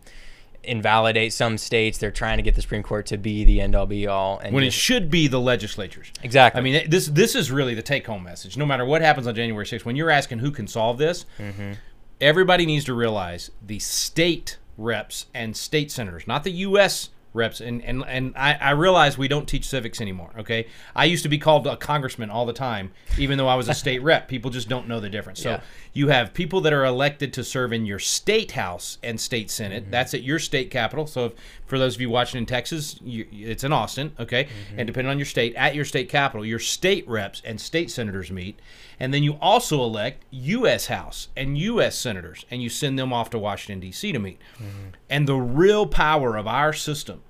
invalidate 0.63 1.33
some 1.33 1.57
states. 1.57 1.97
They're 1.97 2.11
trying 2.11 2.37
to 2.37 2.43
get 2.43 2.55
the 2.55 2.61
Supreme 2.61 2.83
Court 2.83 3.05
to 3.07 3.17
be 3.17 3.43
the 3.43 3.61
end 3.61 3.75
all 3.75 3.85
be 3.85 4.07
all. 4.07 4.39
And 4.39 4.53
when 4.53 4.63
it 4.63 4.73
should 4.73 5.09
be 5.09 5.27
the 5.27 5.39
legislatures. 5.39 6.11
Exactly. 6.23 6.59
I 6.59 6.63
mean, 6.63 6.89
this 6.89 7.07
this 7.07 7.35
is 7.35 7.51
really 7.51 7.73
the 7.73 7.81
take 7.81 8.05
home 8.07 8.23
message. 8.23 8.57
No 8.57 8.65
matter 8.65 8.85
what 8.85 9.01
happens 9.01 9.27
on 9.27 9.35
January 9.35 9.65
6th, 9.65 9.85
when 9.85 9.95
you're 9.95 10.11
asking 10.11 10.39
who 10.39 10.51
can 10.51 10.67
solve 10.67 10.97
this, 10.97 11.25
Mm-hmm. 11.37 11.73
Everybody 12.21 12.65
needs 12.65 12.85
to 12.85 12.93
realize 12.93 13.51
the 13.65 13.79
state 13.79 14.57
reps 14.77 15.25
and 15.33 15.55
state 15.55 15.91
senators, 15.91 16.27
not 16.27 16.43
the 16.43 16.51
U.S. 16.51 17.09
reps. 17.33 17.59
And 17.61 17.83
and 17.83 18.03
and 18.07 18.33
I, 18.35 18.53
I 18.55 18.71
realize 18.71 19.17
we 19.17 19.27
don't 19.27 19.47
teach 19.47 19.67
civics 19.67 19.99
anymore. 20.01 20.31
Okay, 20.39 20.67
I 20.95 21.05
used 21.05 21.23
to 21.23 21.29
be 21.29 21.37
called 21.37 21.67
a 21.67 21.75
congressman 21.77 22.29
all 22.29 22.45
the 22.45 22.53
time, 22.53 22.91
even 23.17 23.37
though 23.37 23.47
I 23.47 23.55
was 23.55 23.67
a 23.69 23.73
state 23.83 24.01
rep. 24.01 24.27
People 24.27 24.51
just 24.51 24.69
don't 24.69 24.87
know 24.87 24.99
the 24.99 25.09
difference. 25.09 25.41
So 25.41 25.51
Yeah. 25.51 25.61
you 25.93 26.07
have 26.09 26.33
people 26.33 26.61
that 26.61 26.73
are 26.73 26.85
elected 26.85 27.33
to 27.33 27.43
serve 27.43 27.73
in 27.73 27.85
your 27.85 27.99
state 27.99 28.51
house 28.53 28.97
and 29.03 29.19
state 29.19 29.51
senate. 29.51 29.83
Mm-hmm. 29.83 29.91
That's 29.91 30.13
at 30.13 30.23
your 30.23 30.39
state 30.39 30.71
capital. 30.71 31.07
So 31.07 31.25
if, 31.27 31.33
for 31.65 31.77
those 31.77 31.95
of 31.95 32.01
you 32.01 32.09
watching 32.09 32.37
in 32.39 32.45
Texas, 32.45 32.99
you, 33.03 33.27
it's 33.31 33.63
in 33.63 33.73
Austin, 33.73 34.13
okay? 34.19 34.45
Mm-hmm. 34.45 34.79
And 34.79 34.87
depending 34.87 35.11
on 35.11 35.19
your 35.19 35.25
state, 35.25 35.55
at 35.55 35.75
your 35.75 35.85
state 35.85 36.09
capital, 36.09 36.45
your 36.45 36.59
state 36.59 37.07
reps 37.07 37.41
and 37.45 37.59
state 37.59 37.91
senators 37.91 38.31
meet. 38.31 38.59
And 38.99 39.13
then 39.13 39.23
you 39.23 39.33
also 39.41 39.81
elect 39.81 40.25
U.S. 40.31 40.87
House 40.87 41.29
and 41.37 41.57
U.S. 41.57 41.97
senators, 41.97 42.45
and 42.51 42.61
you 42.61 42.69
send 42.69 42.99
them 42.99 43.13
off 43.13 43.29
to 43.29 43.39
Washington, 43.39 43.79
D.C. 43.79 44.11
to 44.11 44.19
meet. 44.19 44.39
Mm-hmm. 44.55 44.89
And 45.09 45.27
the 45.27 45.35
real 45.35 45.87
power 45.87 46.35
of 46.35 46.47
our 46.47 46.73
system 46.73 47.21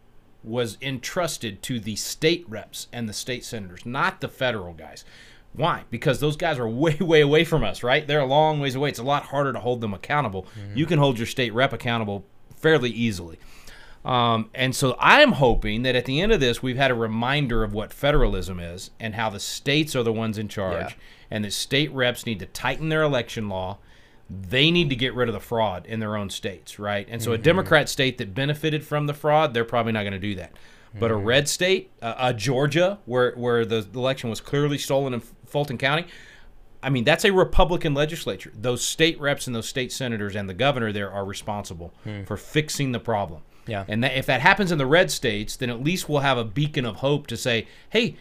was 0.44 0.78
entrusted 0.82 1.62
to 1.64 1.80
the 1.80 1.96
state 1.96 2.46
reps 2.50 2.88
and 2.92 3.08
the 3.08 3.14
state 3.14 3.44
senators, 3.46 3.86
not 3.86 4.22
the 4.22 4.28
federal 4.30 4.74
guys. 4.74 5.06
Why? 5.54 5.84
Because 5.90 6.20
those 6.20 6.38
guys 6.38 6.58
are 6.58 6.68
way, 6.70 6.96
way 7.02 7.22
away 7.22 7.44
from 7.44 7.64
us, 7.64 7.84
right? 7.84 8.08
They're 8.08 8.20
a 8.22 8.26
long 8.26 8.60
ways 8.60 8.76
away. 8.76 8.90
It's 8.90 9.00
a 9.00 9.04
lot 9.04 9.24
harder 9.24 9.54
to 9.54 9.60
hold 9.60 9.82
them 9.82 9.94
accountable. 9.94 10.48
You 10.74 10.86
can 10.86 10.98
hold 11.00 11.18
your 11.18 11.28
state 11.28 11.54
rep 11.54 11.74
accountable 11.74 12.26
fairly 12.56 12.90
easily. 12.90 13.38
Um, 14.06 14.50
and 14.56 14.74
so 14.76 14.96
I'm 14.98 15.34
hoping 15.34 15.84
that 15.84 15.96
at 15.96 16.06
the 16.06 16.22
end 16.22 16.32
of 16.32 16.40
this, 16.40 16.64
we've 16.64 16.78
had 16.78 16.90
a 16.90 16.96
reminder 16.96 17.64
of 17.64 17.74
what 17.74 17.92
federalism 17.92 18.60
is 18.60 18.92
and 19.00 19.16
how 19.16 19.30
the 19.30 19.40
states 19.42 19.96
are 19.96 20.04
the 20.04 20.14
ones 20.14 20.38
in 20.38 20.48
charge, 20.48 20.92
Yeah. 20.92 20.98
And 21.32 21.46
that 21.46 21.54
state 21.54 21.92
reps 21.92 22.26
need 22.26 22.40
to 22.40 22.46
tighten 22.46 22.90
their 22.90 23.04
election 23.04 23.50
law. 23.50 23.78
They 24.30 24.70
need 24.70 24.90
to 24.90 24.96
get 24.96 25.16
rid 25.16 25.28
of 25.28 25.34
the 25.34 25.40
fraud 25.40 25.86
in 25.88 26.00
their 26.00 26.16
own 26.16 26.30
states, 26.30 26.78
right? 26.78 27.08
And 27.10 27.22
so 27.22 27.32
a 27.32 27.38
Democrat 27.38 27.90
state 27.90 28.20
that 28.20 28.36
benefited 28.36 28.84
from 28.86 29.08
the 29.08 29.14
fraud, 29.14 29.54
they're 29.54 29.66
probably 29.66 29.92
not 29.92 30.04
going 30.04 30.14
to 30.14 30.20
do 30.20 30.36
that. 30.36 30.54
But 31.00 31.12
a 31.12 31.16
red 31.16 31.48
state, 31.48 31.92
uh, 32.02 32.16
a 32.18 32.34
Georgia, 32.34 33.00
where 33.06 33.34
where 33.34 33.64
the 33.64 33.88
election 33.94 34.30
was 34.30 34.42
clearly 34.42 34.78
stolen 34.78 35.14
in 35.14 35.22
Fulton 35.46 35.78
County, 35.78 36.08
I 36.82 36.90
mean, 36.90 37.04
that's 37.04 37.26
a 37.26 37.32
Republican 37.32 37.94
legislature. 37.94 38.52
Those 38.56 38.84
state 38.84 39.20
reps 39.20 39.48
and 39.48 39.56
those 39.56 39.68
state 39.68 39.92
senators 39.92 40.36
and 40.36 40.50
the 40.50 40.54
governor 40.54 40.92
there 40.92 41.12
are 41.12 41.26
responsible 41.26 41.94
for 42.26 42.38
fixing 42.38 42.92
the 42.92 43.00
problem. 43.00 43.42
Yeah. 43.68 43.86
And 43.88 44.04
that, 44.04 44.18
if 44.18 44.26
that 44.26 44.42
happens 44.42 44.72
in 44.72 44.78
the 44.78 44.86
red 44.86 45.12
states, 45.12 45.56
then 45.56 45.70
at 45.70 45.84
least 45.84 46.10
we'll 46.10 46.22
have 46.22 46.38
a 46.38 46.44
beacon 46.44 46.86
of 46.86 46.98
hope 46.98 47.28
to 47.28 47.38
say, 47.38 47.68
hey, 47.92 48.16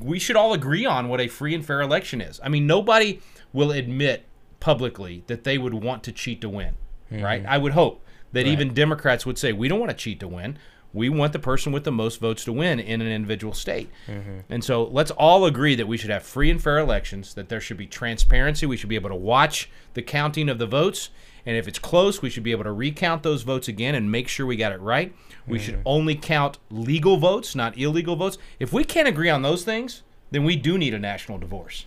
we 0.00 0.18
should 0.18 0.36
all 0.36 0.52
agree 0.52 0.84
on 0.84 1.08
what 1.08 1.20
a 1.20 1.28
free 1.28 1.54
and 1.54 1.64
fair 1.64 1.80
election 1.80 2.20
is. 2.20 2.40
I 2.42 2.48
mean, 2.48 2.66
nobody 2.66 3.20
will 3.52 3.70
admit 3.70 4.24
publicly 4.60 5.24
that 5.26 5.44
they 5.44 5.58
would 5.58 5.74
want 5.74 6.02
to 6.04 6.12
cheat 6.12 6.40
to 6.40 6.48
win, 6.48 6.76
right? 7.10 7.42
Mm-hmm. 7.42 7.52
I 7.52 7.58
would 7.58 7.72
hope 7.72 8.04
that 8.32 8.46
even 8.46 8.72
Democrats 8.72 9.26
would 9.26 9.38
say, 9.38 9.52
we 9.52 9.68
don't 9.68 9.80
want 9.80 9.90
to 9.90 9.96
cheat 9.96 10.20
to 10.20 10.28
win. 10.28 10.58
We 10.94 11.08
want 11.08 11.32
the 11.32 11.38
person 11.38 11.72
with 11.72 11.84
the 11.84 11.92
most 11.92 12.20
votes 12.20 12.44
to 12.44 12.52
win 12.52 12.78
in 12.78 13.00
an 13.00 13.08
individual 13.08 13.54
state. 13.54 13.90
Mm-hmm. 14.06 14.40
And 14.50 14.62
so 14.62 14.84
let's 14.84 15.10
all 15.12 15.46
agree 15.46 15.74
that 15.74 15.88
we 15.88 15.96
should 15.96 16.10
have 16.10 16.22
free 16.22 16.50
and 16.50 16.62
fair 16.62 16.78
elections, 16.78 17.34
that 17.34 17.48
there 17.48 17.60
should 17.60 17.78
be 17.78 17.86
transparency. 17.86 18.66
We 18.66 18.76
should 18.76 18.90
be 18.90 18.94
able 18.94 19.10
to 19.10 19.16
watch 19.16 19.70
the 19.94 20.02
counting 20.02 20.48
of 20.48 20.58
the 20.58 20.66
votes. 20.66 21.10
And 21.44 21.56
if 21.56 21.66
it's 21.66 21.78
close, 21.78 22.22
we 22.22 22.30
should 22.30 22.42
be 22.42 22.52
able 22.52 22.64
to 22.64 22.72
recount 22.72 23.22
those 23.22 23.42
votes 23.42 23.68
again 23.68 23.94
and 23.94 24.10
make 24.10 24.28
sure 24.28 24.46
we 24.46 24.56
got 24.56 24.72
it 24.72 24.80
right. 24.80 25.14
We 25.46 25.58
should 25.58 25.82
only 25.84 26.14
count 26.14 26.58
legal 26.70 27.16
votes, 27.16 27.56
not 27.56 27.76
illegal 27.76 28.14
votes. 28.14 28.38
If 28.60 28.72
we 28.72 28.84
can't 28.84 29.08
agree 29.08 29.28
on 29.28 29.42
those 29.42 29.64
things, 29.64 30.02
then 30.30 30.44
we 30.44 30.54
do 30.54 30.78
need 30.78 30.94
a 30.94 30.98
national 30.98 31.38
divorce. 31.38 31.86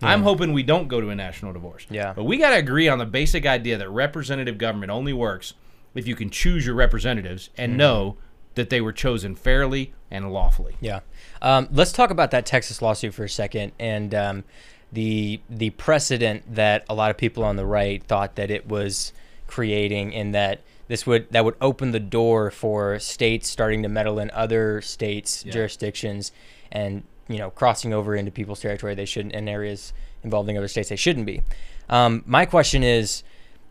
I'm 0.00 0.22
hoping 0.22 0.52
we 0.52 0.62
don't 0.62 0.88
go 0.88 1.00
to 1.00 1.10
a 1.10 1.14
national 1.14 1.52
divorce. 1.52 1.86
Yeah. 1.90 2.12
But 2.12 2.24
we 2.24 2.36
got 2.36 2.50
to 2.50 2.56
agree 2.56 2.88
on 2.88 2.98
the 2.98 3.06
basic 3.06 3.46
idea 3.46 3.78
that 3.78 3.88
representative 3.88 4.58
government 4.58 4.90
only 4.90 5.12
works 5.12 5.54
if 5.94 6.06
you 6.06 6.16
can 6.16 6.30
choose 6.30 6.66
your 6.66 6.74
representatives 6.74 7.50
and 7.56 7.76
know 7.76 8.16
that 8.54 8.70
they 8.70 8.80
were 8.80 8.92
chosen 8.92 9.34
fairly 9.34 9.94
and 10.10 10.32
lawfully. 10.32 10.76
Yeah. 10.80 11.00
Um, 11.40 11.68
let's 11.70 11.92
talk 11.92 12.10
about 12.10 12.30
that 12.32 12.46
Texas 12.46 12.82
lawsuit 12.82 13.14
for 13.14 13.24
a 13.24 13.28
second 13.28 13.72
and 13.78 14.14
um, 14.14 14.44
the 14.92 15.40
the 15.48 15.70
precedent 15.70 16.54
that 16.54 16.84
a 16.88 16.94
lot 16.94 17.10
of 17.10 17.16
people 17.16 17.42
on 17.44 17.56
the 17.56 17.66
right 17.66 18.02
thought 18.04 18.36
that 18.36 18.50
it 18.50 18.68
was 18.68 19.12
creating, 19.46 20.14
and 20.14 20.34
that 20.34 20.60
this 20.88 21.06
would 21.06 21.30
that 21.30 21.44
would 21.44 21.56
open 21.60 21.92
the 21.92 22.00
door 22.00 22.50
for 22.50 22.98
states 22.98 23.48
starting 23.48 23.82
to 23.82 23.88
meddle 23.88 24.18
in 24.18 24.30
other 24.32 24.80
states' 24.82 25.42
jurisdictions, 25.42 26.32
and 26.70 27.02
you 27.28 27.38
know 27.38 27.50
crossing 27.50 27.94
over 27.94 28.14
into 28.14 28.30
people's 28.30 28.60
territory 28.60 28.94
they 28.94 29.06
shouldn't 29.06 29.34
in 29.34 29.48
areas 29.48 29.92
involving 30.22 30.56
other 30.56 30.68
states 30.68 30.90
they 30.90 30.96
shouldn't 30.96 31.26
be. 31.26 31.42
Um, 31.88 32.22
my 32.26 32.46
question 32.46 32.82
is, 32.82 33.22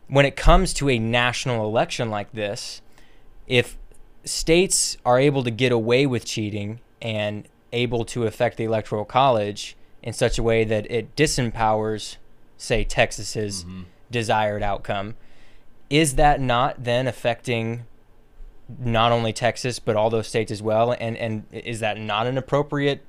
when 0.08 0.26
it 0.26 0.36
comes 0.36 0.74
to 0.76 0.90
a 0.90 1.00
national 1.00 1.66
election 1.66 2.10
like 2.10 2.32
this, 2.34 2.82
if 3.48 3.78
states 4.26 4.98
are 5.06 5.20
able 5.20 5.44
to 5.44 5.52
get 5.52 5.72
away 5.72 6.06
with 6.06 6.26
cheating 6.26 6.80
and 7.02 7.48
able 7.74 8.06
to 8.06 8.26
affect 8.26 8.58
the 8.58 8.64
electoral 8.64 9.06
college 9.06 9.76
in 10.04 10.14
such 10.14 10.38
a 10.38 10.44
way 10.44 10.64
that 10.64 10.90
it 10.92 11.16
disempowers, 11.16 12.18
say, 12.58 12.84
Texas's 12.84 13.64
mm-hmm. 13.64 13.84
desired 14.10 14.64
outcome, 14.64 15.16
is 15.90 16.16
that 16.16 16.40
not 16.40 16.84
then 16.84 17.08
affecting 17.08 17.86
not 18.80 19.12
only 19.12 19.34
Texas 19.34 19.80
but 19.80 19.96
all 19.96 20.10
those 20.10 20.28
states 20.28 20.52
as 20.52 20.62
well? 20.62 20.96
And 21.00 21.18
and 21.18 21.46
is 21.52 21.82
that 21.82 22.00
not 22.00 22.28
an 22.28 22.38
appropriate 22.38 23.04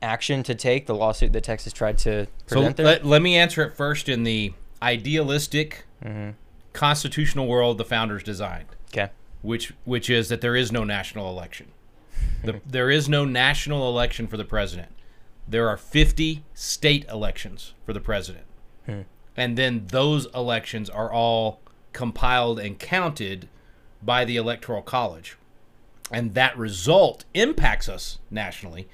action 0.00 0.42
to 0.44 0.54
take? 0.54 0.86
The 0.86 0.94
lawsuit 0.94 1.32
that 1.32 1.44
Texas 1.44 1.72
tried 1.72 1.98
to 1.98 2.26
So 2.46 2.56
prevent 2.56 2.76
there. 2.76 2.86
let, 2.86 3.04
let 3.04 3.22
me 3.22 3.36
answer 3.36 3.62
it 3.62 3.76
first 3.76 4.08
in 4.08 4.22
the 4.22 4.52
idealistic 4.80 5.84
mm-hmm. 6.02 6.30
constitutional 6.72 7.46
world 7.46 7.78
the 7.78 7.84
founders 7.84 8.22
designed, 8.22 8.68
okay. 8.92 9.10
which 9.42 9.72
which 9.84 10.08
is 10.08 10.28
that 10.28 10.40
there 10.40 10.56
is 10.56 10.70
no 10.70 10.84
national 10.84 11.28
election. 11.28 11.72
The, 12.44 12.60
there 12.66 12.90
is 12.90 13.08
no 13.08 13.24
national 13.24 13.88
election 13.88 14.26
for 14.26 14.36
the 14.36 14.44
president. 14.44 14.90
There 15.50 15.68
are 15.68 15.76
50 15.76 16.44
state 16.54 17.04
elections 17.08 17.74
for 17.84 17.92
the 17.92 18.00
president. 18.00 18.44
Hmm. 18.86 19.00
And 19.36 19.58
then 19.58 19.86
those 19.88 20.26
elections 20.34 20.88
are 20.88 21.12
all 21.12 21.60
compiled 21.92 22.58
and 22.60 22.78
counted 22.78 23.48
by 24.02 24.24
the 24.24 24.36
Electoral 24.36 24.82
College. 24.82 25.36
And 26.10 26.34
that 26.34 26.56
result 26.56 27.24
impacts 27.34 27.88
us 27.88 28.18
nationally, 28.30 28.88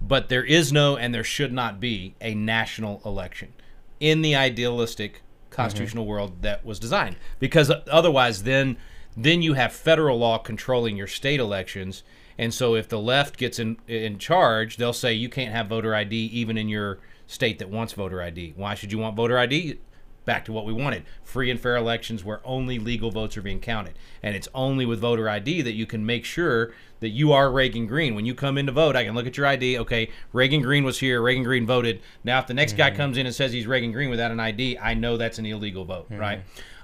but 0.00 0.28
there 0.28 0.44
is 0.44 0.72
no 0.72 0.96
and 0.96 1.14
there 1.14 1.24
should 1.24 1.52
not 1.52 1.80
be 1.80 2.14
a 2.20 2.34
national 2.34 3.00
election 3.04 3.52
in 4.00 4.22
the 4.22 4.34
idealistic 4.36 5.14
mm-hmm. 5.14 5.54
constitutional 5.54 6.06
world 6.06 6.42
that 6.42 6.64
was 6.64 6.78
designed 6.78 7.16
because 7.38 7.70
otherwise 7.90 8.42
then 8.42 8.76
then 9.16 9.40
you 9.40 9.54
have 9.54 9.72
federal 9.72 10.18
law 10.18 10.36
controlling 10.36 10.96
your 10.96 11.06
state 11.06 11.40
elections 11.40 12.02
and 12.38 12.52
so 12.52 12.74
if 12.74 12.88
the 12.88 12.98
left 12.98 13.36
gets 13.36 13.58
in 13.58 13.76
in 13.86 14.18
charge 14.18 14.76
they'll 14.76 14.92
say 14.92 15.12
you 15.12 15.28
can't 15.28 15.52
have 15.52 15.68
voter 15.68 15.94
ID 15.94 16.16
even 16.16 16.56
in 16.56 16.68
your 16.68 16.98
state 17.26 17.58
that 17.58 17.68
wants 17.68 17.92
voter 17.92 18.22
ID 18.22 18.52
why 18.56 18.74
should 18.74 18.92
you 18.92 18.98
want 18.98 19.16
voter 19.16 19.38
ID 19.38 19.78
back 20.26 20.44
to 20.44 20.52
what 20.52 20.66
we 20.66 20.72
wanted. 20.74 21.04
Free 21.22 21.50
and 21.50 21.58
fair 21.58 21.76
elections 21.76 22.22
where 22.22 22.40
only 22.44 22.78
legal 22.78 23.10
votes 23.10 23.38
are 23.38 23.42
being 23.42 23.60
counted. 23.60 23.94
And 24.22 24.36
it's 24.36 24.48
only 24.54 24.84
with 24.84 25.00
voter 25.00 25.28
id 25.30 25.62
that 25.62 25.72
you 25.72 25.86
can 25.86 26.04
make 26.04 26.26
sure 26.26 26.74
that 27.00 27.10
you 27.10 27.32
are 27.32 27.50
reagan 27.50 27.86
green. 27.86 28.14
When 28.14 28.26
you 28.26 28.34
come 28.34 28.58
in 28.58 28.66
to 28.66 28.72
vote 28.72 28.96
i 28.96 29.04
can 29.04 29.14
look 29.14 29.26
at 29.26 29.38
your 29.38 29.46
id 29.46 29.78
okay 29.78 30.10
reagan 30.34 30.60
green 30.60 30.84
was 30.84 30.98
here. 30.98 31.22
Reagan 31.22 31.44
green 31.44 31.64
voted. 31.64 32.02
Now 32.24 32.40
if 32.40 32.46
the 32.46 32.54
next 32.54 32.76
guy 32.76 32.90
comes 32.90 33.16
in 33.16 33.24
and 33.24 33.34
says 33.34 33.52
he's 33.52 33.66
reagan 33.66 33.92
green 33.92 34.10
without 34.10 34.30
an 34.30 34.40
id 34.40 34.78
i 34.78 34.92
know 34.92 35.16
that's 35.16 35.38
an 35.38 35.46
illegal 35.46 35.86
vote 35.86 36.08
right? 36.10 36.40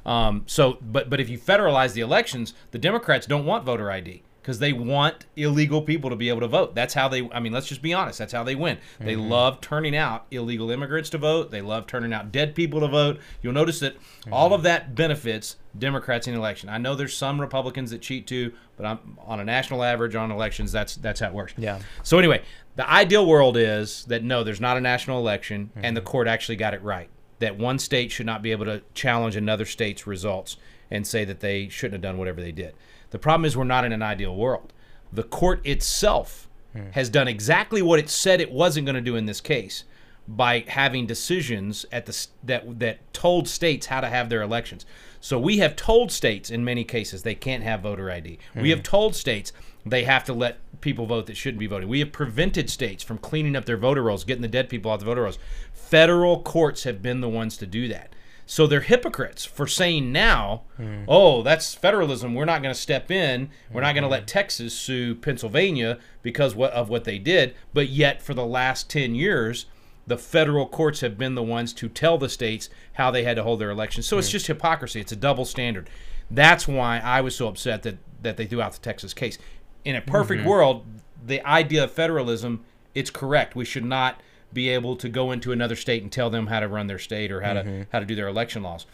Um, 0.07 0.45
so 0.47 0.79
but 0.81 1.11
but 1.11 1.21
if 1.21 1.29
you 1.29 1.39
federalize 1.39 1.93
the 1.93 2.01
elections 2.01 2.55
the 2.71 2.79
democrats 2.79 3.27
don't 3.27 3.45
want 3.45 3.65
voter 3.65 3.91
id 3.91 4.23
because 4.43 4.59
they 4.59 4.73
want 4.73 5.27
illegal 5.37 5.83
people 5.83 6.11
to 6.11 6.17
be 6.17 6.29
able 6.29 6.41
to 6.41 6.49
vote. 6.49 6.75
That's 6.75 6.95
how 6.95 7.09
they. 7.09 7.29
I 7.31 7.39
mean, 7.39 7.53
let's 7.53 7.69
just 7.69 7.81
be 7.81 7.95
honest. 7.95 8.19
That's 8.19 8.33
how 8.33 8.43
they 8.43 8.57
win. 8.57 8.79
They 8.99 9.15
mm-hmm. 9.15 9.31
love 9.31 9.61
turning 9.61 9.97
out 9.97 10.27
illegal 10.33 10.71
immigrants 10.71 11.11
to 11.11 11.19
vote. 11.19 11.51
They 11.53 11.63
love 11.63 11.87
turning 11.87 12.13
out 12.13 12.33
dead 12.33 12.55
people 12.55 12.81
to 12.81 12.89
vote. 12.89 13.21
You'll 13.41 13.53
notice 13.53 13.79
that 13.81 13.97
all 14.33 14.47
mm-hmm. 14.47 14.55
of 14.55 14.63
that 14.65 14.97
benefits 14.97 15.57
Democrats 15.79 16.27
in 16.27 16.35
the 16.35 16.41
election. 16.41 16.69
I 16.69 16.79
know 16.79 16.97
there's 16.97 17.17
some 17.17 17.41
Republicans 17.41 17.93
that 17.93 18.03
cheat 18.03 18.27
too, 18.27 18.53
but 18.77 18.85
I'm 18.85 19.17
on 19.25 19.39
a 19.39 19.45
national 19.45 19.85
average 19.85 20.17
on 20.17 20.33
elections. 20.33 20.73
That's 20.73 20.97
that's 20.97 21.21
how 21.21 21.29
it 21.29 21.35
works. 21.35 21.55
Yeah. 21.57 21.79
So 22.03 22.19
anyway, 22.19 22.43
the 22.75 22.89
ideal 22.91 23.27
world 23.27 23.57
is 23.57 24.05
that 24.07 24.25
no, 24.25 24.43
there's 24.43 24.61
not 24.61 24.77
a 24.77 24.81
national 24.81 25.21
election, 25.21 25.71
and 25.77 25.97
the 25.97 26.01
mm-hmm. 26.01 26.11
court 26.11 26.27
actually 26.27 26.57
got 26.57 26.75
it 26.75 26.83
right. 26.83 27.09
That 27.39 27.59
one 27.59 27.79
state 27.79 28.11
should 28.11 28.27
not 28.27 28.43
be 28.43 28.53
able 28.53 28.67
to 28.67 28.83
challenge 28.95 29.37
another 29.37 29.65
state's 29.65 30.07
results 30.07 30.57
and 30.93 31.07
say 31.07 31.25
that 31.25 31.41
they 31.41 31.69
shouldn't 31.71 31.95
have 31.95 32.03
done 32.03 32.19
whatever 32.19 32.43
they 32.43 32.53
did. 32.53 32.75
The 33.11 33.19
problem 33.19 33.47
is 33.47 33.57
we're 33.57 33.65
not 33.65 33.87
in 33.87 33.93
an 33.93 34.03
ideal 34.03 34.37
world. 34.37 34.73
The 35.11 35.23
court 35.23 35.67
itself 35.67 36.49
hmm. 36.75 36.91
has 36.93 37.09
done 37.09 37.29
exactly 37.29 37.81
what 37.81 37.99
it 37.99 38.11
said 38.11 38.41
it 38.41 38.53
wasn't 38.53 38.87
going 38.87 38.95
to 38.95 39.01
do 39.01 39.17
in 39.17 39.25
this 39.25 39.41
case 39.41 39.85
by 40.29 40.65
having 40.69 41.07
decisions 41.07 41.85
at 41.91 42.07
the 42.07 42.27
that 42.45 42.79
that 42.79 43.13
told 43.13 43.49
states 43.49 43.87
how 43.87 44.01
to 44.03 44.09
have 44.09 44.29
their 44.29 44.43
elections. 44.43 44.85
So 45.21 45.39
we 45.39 45.59
have 45.59 45.77
told 45.77 46.13
states 46.13 46.51
in 46.51 46.65
many 46.65 46.85
cases 46.85 47.23
they 47.23 47.35
can't 47.35 47.63
have 47.63 47.81
voter 47.81 48.11
ID. 48.11 48.39
We 48.55 48.71
have 48.71 48.81
hmm. 48.81 48.85
told 48.85 49.17
states 49.17 49.53
they 49.85 50.05
have 50.05 50.25
to 50.25 50.33
let 50.33 50.59
people 50.81 51.07
vote 51.07 51.27
that 51.27 51.37
shouldn't 51.37 51.59
be 51.59 51.67
voting. 51.67 51.89
We 51.89 52.01
have 52.01 52.13
prevented 52.13 52.69
states 52.69 53.03
from 53.03 53.19
cleaning 53.19 53.57
up 53.57 53.65
their 53.65 53.79
voter 53.79 54.03
rolls, 54.03 54.25
getting 54.25 54.43
the 54.43 54.49
dead 54.49 54.69
people 54.69 54.93
out 54.93 55.01
the 55.01 55.07
voter 55.07 55.23
rolls. 55.23 55.39
Federal 55.73 56.43
courts 56.43 56.85
have 56.85 57.03
been 57.03 57.21
the 57.23 57.29
ones 57.29 57.57
to 57.57 57.67
do 57.67 57.89
that. 57.89 58.13
So 58.47 58.67
they're 58.67 58.81
hypocrites 58.81 59.45
for 59.45 59.67
saying 59.67 60.13
now, 60.13 60.63
hmm. 60.77 61.05
oh, 61.09 61.43
that's 61.43 61.75
federalism. 61.75 62.35
We're 62.35 62.45
not 62.45 62.63
going 62.63 62.75
to 62.75 62.81
step 62.81 63.11
in. 63.11 63.51
We're 63.73 63.81
not 63.81 63.95
going 63.95 64.03
to 64.03 64.09
hmm. 64.09 64.13
let 64.13 64.27
Texas 64.27 64.75
sue 64.75 65.15
Pennsylvania 65.15 65.99
because 66.23 66.57
of 66.57 66.89
what 66.89 67.05
they 67.05 67.19
did. 67.19 67.55
But 67.73 67.89
yet, 67.89 68.21
for 68.21 68.35
the 68.35 68.45
last 68.45 68.91
10 68.91 69.15
years, 69.15 69.67
the 70.07 70.19
federal 70.19 70.67
courts 70.67 71.01
have 71.01 71.17
been 71.17 71.35
the 71.35 71.43
ones 71.43 71.73
to 71.75 71.89
tell 71.89 72.19
the 72.19 72.29
states 72.29 72.69
how 72.95 73.11
they 73.11 73.23
had 73.23 73.37
to 73.37 73.43
hold 73.43 73.61
their 73.61 73.71
elections. 73.71 74.07
So 74.07 74.19
it's 74.19 74.29
hmm. 74.29 74.33
just 74.33 74.49
hypocrisy. 74.49 75.01
It's 75.01 75.13
a 75.13 75.17
double 75.17 75.45
standard. 75.45 75.89
That's 76.31 76.67
why 76.67 76.99
I 76.99 77.21
was 77.21 77.37
so 77.37 77.49
upset 77.49 77.83
that, 77.83 77.99
that 78.23 78.37
they 78.37 78.47
threw 78.47 78.63
out 78.63 78.73
the 78.73 78.81
Texas 78.81 79.15
case. 79.15 79.39
In 79.85 79.97
a 79.97 80.01
perfect 80.01 80.41
mm-hmm. 80.41 80.49
world, 80.49 80.85
the 81.25 81.45
idea 81.47 81.85
of 81.85 81.93
federalism, 81.93 82.65
it's 82.95 83.11
correct. 83.11 83.55
We 83.55 83.65
should 83.65 83.85
not 83.85 84.21
be 84.53 84.69
able 84.69 84.97
to 84.97 85.09
go 85.09 85.31
into 85.33 85.53
another 85.53 85.77
state 85.77 86.03
and 86.03 86.11
tell 86.11 86.31
them 86.31 86.47
how 86.47 86.61
to 86.61 86.69
run 86.69 86.87
their 86.87 86.99
state 86.99 87.31
or 87.31 87.41
how 87.41 87.55
to 87.55 87.63
mm-hmm. 87.63 87.83
how 87.93 88.01
to 88.01 88.07
do 88.07 88.15
their 88.15 88.29
election 88.29 88.63
laws. 88.63 88.87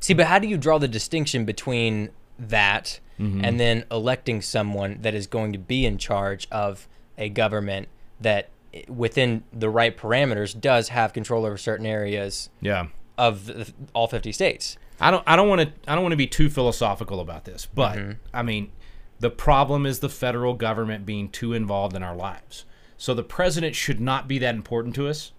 See, 0.00 0.14
but 0.14 0.26
how 0.26 0.38
do 0.38 0.46
you 0.46 0.56
draw 0.56 0.78
the 0.78 0.88
distinction 0.88 1.44
between 1.44 2.10
that 2.38 3.00
mm-hmm. 3.18 3.44
and 3.44 3.58
then 3.58 3.84
electing 3.90 4.40
someone 4.42 4.98
that 5.00 5.14
is 5.14 5.26
going 5.26 5.52
to 5.52 5.58
be 5.58 5.84
in 5.84 5.98
charge 5.98 6.46
of 6.50 6.86
a 7.16 7.28
government 7.28 7.88
that, 8.20 8.48
eh, 8.72 8.82
within 8.88 9.42
the 9.52 9.68
right 9.68 9.96
parameters, 9.96 10.58
does 10.58 10.90
have 10.90 11.12
control 11.12 11.44
over 11.44 11.56
certain 11.56 11.86
areas 11.86 12.48
Yeah. 12.60 12.86
of 13.16 13.46
the, 13.46 13.72
all 13.92 14.06
50 14.06 14.30
states? 14.32 14.76
I 15.00 15.10
don't 15.10 15.22
I 15.26 15.36
don't 15.36 15.48
want 15.48 15.60
to 15.60 15.72
I 15.86 15.94
don't 15.94 16.02
want 16.02 16.12
to 16.12 16.16
be 16.16 16.26
too 16.26 16.50
philosophical 16.50 17.20
about 17.20 17.44
this, 17.44 17.66
but 17.66 17.96
mm-hmm. 17.96 18.12
I 18.34 18.42
mean, 18.42 18.72
the 19.20 19.30
problem 19.30 19.86
is 19.86 20.00
the 20.00 20.08
federal 20.08 20.54
government 20.54 21.06
being 21.06 21.28
too 21.28 21.52
involved 21.52 21.94
in 21.94 22.02
our 22.02 22.16
lives. 22.16 22.64
So 22.98 23.14
the 23.14 23.22
president 23.22 23.74
should 23.74 24.00
not 24.00 24.28
be 24.28 24.38
that 24.38 24.54
important 24.54 24.94
to 24.96 25.08
us. 25.08 25.32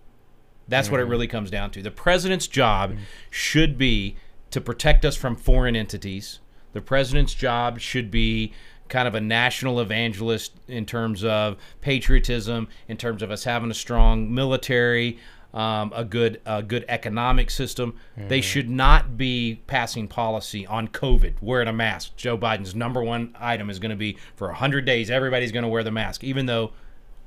That's 0.67 0.89
what 0.89 0.99
it 0.99 1.05
really 1.05 1.27
comes 1.27 1.51
down 1.51 1.71
to. 1.71 1.81
The 1.81 1.91
president's 1.91 2.47
job 2.47 2.95
should 3.29 3.77
be 3.77 4.15
to 4.51 4.61
protect 4.61 5.03
us 5.03 5.15
from 5.15 5.35
foreign 5.35 5.75
entities. 5.75 6.39
The 6.73 6.81
president's 6.81 7.33
job 7.33 7.79
should 7.79 8.11
be 8.11 8.53
kind 8.87 9.07
of 9.07 9.15
a 9.15 9.21
national 9.21 9.79
evangelist 9.79 10.53
in 10.67 10.85
terms 10.85 11.23
of 11.23 11.57
patriotism, 11.81 12.67
in 12.87 12.97
terms 12.97 13.21
of 13.21 13.31
us 13.31 13.43
having 13.43 13.71
a 13.71 13.75
strong 13.75 14.33
military, 14.33 15.19
um, 15.53 15.91
a 15.95 16.05
good 16.05 16.41
a 16.45 16.61
good 16.61 16.85
economic 16.87 17.49
system. 17.49 17.95
They 18.27 18.41
should 18.41 18.69
not 18.69 19.17
be 19.17 19.61
passing 19.67 20.07
policy 20.07 20.65
on 20.67 20.87
COVID, 20.87 21.35
wearing 21.41 21.67
a 21.67 21.73
mask. 21.73 22.15
Joe 22.15 22.37
Biden's 22.37 22.75
number 22.75 23.03
one 23.03 23.35
item 23.39 23.69
is 23.69 23.79
going 23.79 23.91
to 23.91 23.95
be 23.95 24.17
for 24.35 24.47
100 24.47 24.85
days, 24.85 25.09
everybody's 25.09 25.51
going 25.51 25.63
to 25.63 25.69
wear 25.69 25.83
the 25.83 25.91
mask, 25.91 26.23
even 26.23 26.45
though 26.45 26.73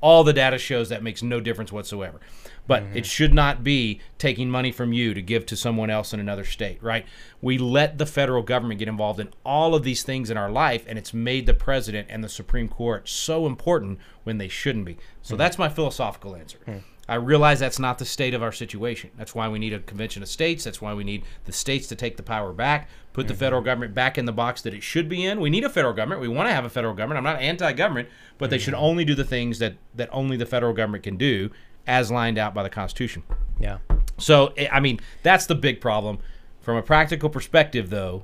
all 0.03 0.25
the 0.25 0.33
data 0.33 0.57
shows 0.57 0.89
that 0.89 1.01
makes 1.01 1.23
no 1.23 1.39
difference 1.39 1.71
whatsoever. 1.71 2.19
But 2.67 2.83
mm-hmm. 2.83 2.97
it 2.97 3.05
should 3.05 3.33
not 3.33 3.63
be 3.63 4.01
taking 4.17 4.49
money 4.49 4.69
from 4.69 4.91
you 4.91 5.13
to 5.13 5.21
give 5.21 5.45
to 5.45 5.55
someone 5.55 5.89
else 5.89 6.13
in 6.13 6.19
another 6.19 6.43
state, 6.43 6.83
right? 6.83 7.05
We 7.41 7.57
let 7.57 7.97
the 7.97 8.05
federal 8.05 8.43
government 8.43 8.79
get 8.79 8.89
involved 8.89 9.21
in 9.21 9.29
all 9.45 9.73
of 9.73 9.83
these 9.83 10.03
things 10.03 10.29
in 10.29 10.35
our 10.35 10.51
life, 10.51 10.83
and 10.89 10.99
it's 10.99 11.13
made 11.13 11.45
the 11.45 11.53
president 11.53 12.09
and 12.09 12.21
the 12.21 12.27
Supreme 12.27 12.67
Court 12.67 13.07
so 13.07 13.47
important 13.47 13.97
when 14.25 14.39
they 14.39 14.49
shouldn't 14.49 14.83
be. 14.83 14.97
So 15.21 15.33
mm-hmm. 15.33 15.39
that's 15.39 15.57
my 15.57 15.69
philosophical 15.69 16.35
answer. 16.35 16.59
Hmm. 16.65 16.77
I 17.07 17.15
realize 17.15 17.59
that's 17.59 17.79
not 17.79 17.97
the 17.97 18.05
state 18.05 18.33
of 18.33 18.41
our 18.41 18.53
situation. 18.53 19.11
That's 19.17 19.35
why 19.35 19.49
we 19.49 19.59
need 19.59 19.73
a 19.73 19.79
convention 19.79 20.23
of 20.23 20.29
states. 20.29 20.63
That's 20.63 20.81
why 20.81 20.93
we 20.93 21.03
need 21.03 21.23
the 21.43 21.51
states 21.51 21.87
to 21.87 21.95
take 21.95 22.15
the 22.15 22.23
power 22.23 22.53
back, 22.53 22.87
put 23.11 23.27
the 23.27 23.33
mm-hmm. 23.33 23.39
federal 23.39 23.61
government 23.61 23.93
back 23.93 24.17
in 24.17 24.23
the 24.25 24.31
box 24.31 24.61
that 24.61 24.73
it 24.73 24.83
should 24.83 25.09
be 25.09 25.25
in. 25.25 25.41
We 25.41 25.49
need 25.49 25.65
a 25.65 25.69
federal 25.69 25.93
government. 25.93 26.21
We 26.21 26.29
want 26.29 26.47
to 26.47 26.53
have 26.53 26.63
a 26.63 26.69
federal 26.69 26.93
government. 26.93 27.17
I'm 27.17 27.25
not 27.25 27.41
anti-government, 27.41 28.07
but 28.37 28.49
they 28.49 28.57
should 28.57 28.73
mm-hmm. 28.73 28.83
only 28.83 29.05
do 29.05 29.15
the 29.15 29.25
things 29.25 29.59
that 29.59 29.75
that 29.95 30.09
only 30.13 30.37
the 30.37 30.45
federal 30.45 30.73
government 30.73 31.03
can 31.03 31.17
do 31.17 31.49
as 31.85 32.09
lined 32.09 32.37
out 32.37 32.53
by 32.53 32.63
the 32.63 32.69
Constitution. 32.69 33.23
Yeah. 33.59 33.79
So, 34.17 34.53
I 34.57 34.69
I 34.73 34.79
mean, 34.79 35.01
that's 35.23 35.45
the 35.45 35.55
big 35.55 35.81
problem. 35.81 36.19
From 36.61 36.77
a 36.77 36.81
practical 36.81 37.29
perspective, 37.29 37.89
though, 37.89 38.23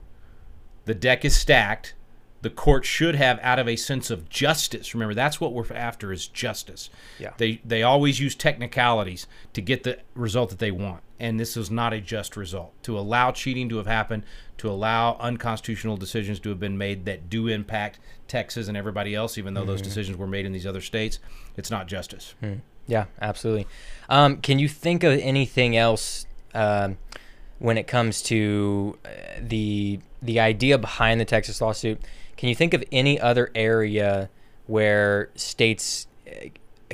the 0.86 0.96
deck 0.96 1.26
is 1.26 1.36
stacked. 1.38 1.96
The 2.42 2.50
court 2.50 2.86
should 2.86 3.16
have, 3.16 3.40
out 3.42 3.60
of 3.60 3.68
a 3.68 3.76
sense 3.76 4.10
of 4.10 4.30
justice, 4.30 4.94
remember 4.94 5.14
that's 5.14 5.42
what 5.42 5.54
we're 5.54 5.66
after 5.74 6.14
is 6.14 6.28
justice. 6.28 6.90
Yeah. 7.18 7.34
They 7.38 7.62
they 7.66 7.84
always 7.84 8.20
use 8.20 8.36
technicalities 8.36 9.28
to 9.54 9.62
get 9.62 9.84
the 9.84 10.00
result 10.14 10.50
that 10.52 10.60
they 10.60 10.72
want, 10.72 11.02
and 11.20 11.40
this 11.40 11.58
is 11.58 11.70
not 11.70 11.92
a 11.92 12.00
just 12.00 12.38
result. 12.38 12.72
To 12.84 12.98
allow 12.98 13.32
cheating 13.32 13.68
to 13.70 13.78
have 13.78 13.88
happened, 13.88 14.24
to 14.58 14.70
allow 14.70 15.18
unconstitutional 15.20 15.98
decisions 15.98 16.40
to 16.42 16.50
have 16.50 16.60
been 16.60 16.78
made 16.78 17.06
that 17.06 17.30
do 17.30 17.48
impact 17.48 18.00
Texas 18.28 18.68
and 18.68 18.78
everybody 18.78 19.16
else, 19.16 19.38
even 19.38 19.54
though 19.54 19.66
those 19.66 19.82
decisions 19.82 20.18
were 20.18 20.28
made 20.28 20.46
in 20.46 20.52
these 20.54 20.68
other 20.68 20.82
states, 20.82 21.20
it's 21.58 21.72
not 21.72 21.88
justice. 21.88 22.36
Yeah, 22.88 23.06
absolutely. 23.22 23.68
Um, 24.10 24.38
can 24.38 24.60
you 24.60 24.68
think 24.68 25.04
of 25.04 25.20
anything 25.20 25.78
else 25.78 26.26
um, 26.54 26.98
when 27.60 27.78
it 27.78 27.88
comes 27.88 28.22
to 28.24 28.98
uh, 29.06 29.10
the 29.40 30.00
the 30.22 30.40
idea 30.40 30.78
behind 30.78 31.20
the 31.20 31.26
Texas 31.26 31.62
lawsuit? 31.62 32.02
Can 32.40 32.48
you 32.48 32.56
think 32.56 32.74
of 32.74 32.86
any 32.90 33.20
other 33.20 33.52
area 33.54 34.30
where 34.66 35.30
states 35.36 36.08
uh, 36.26 36.46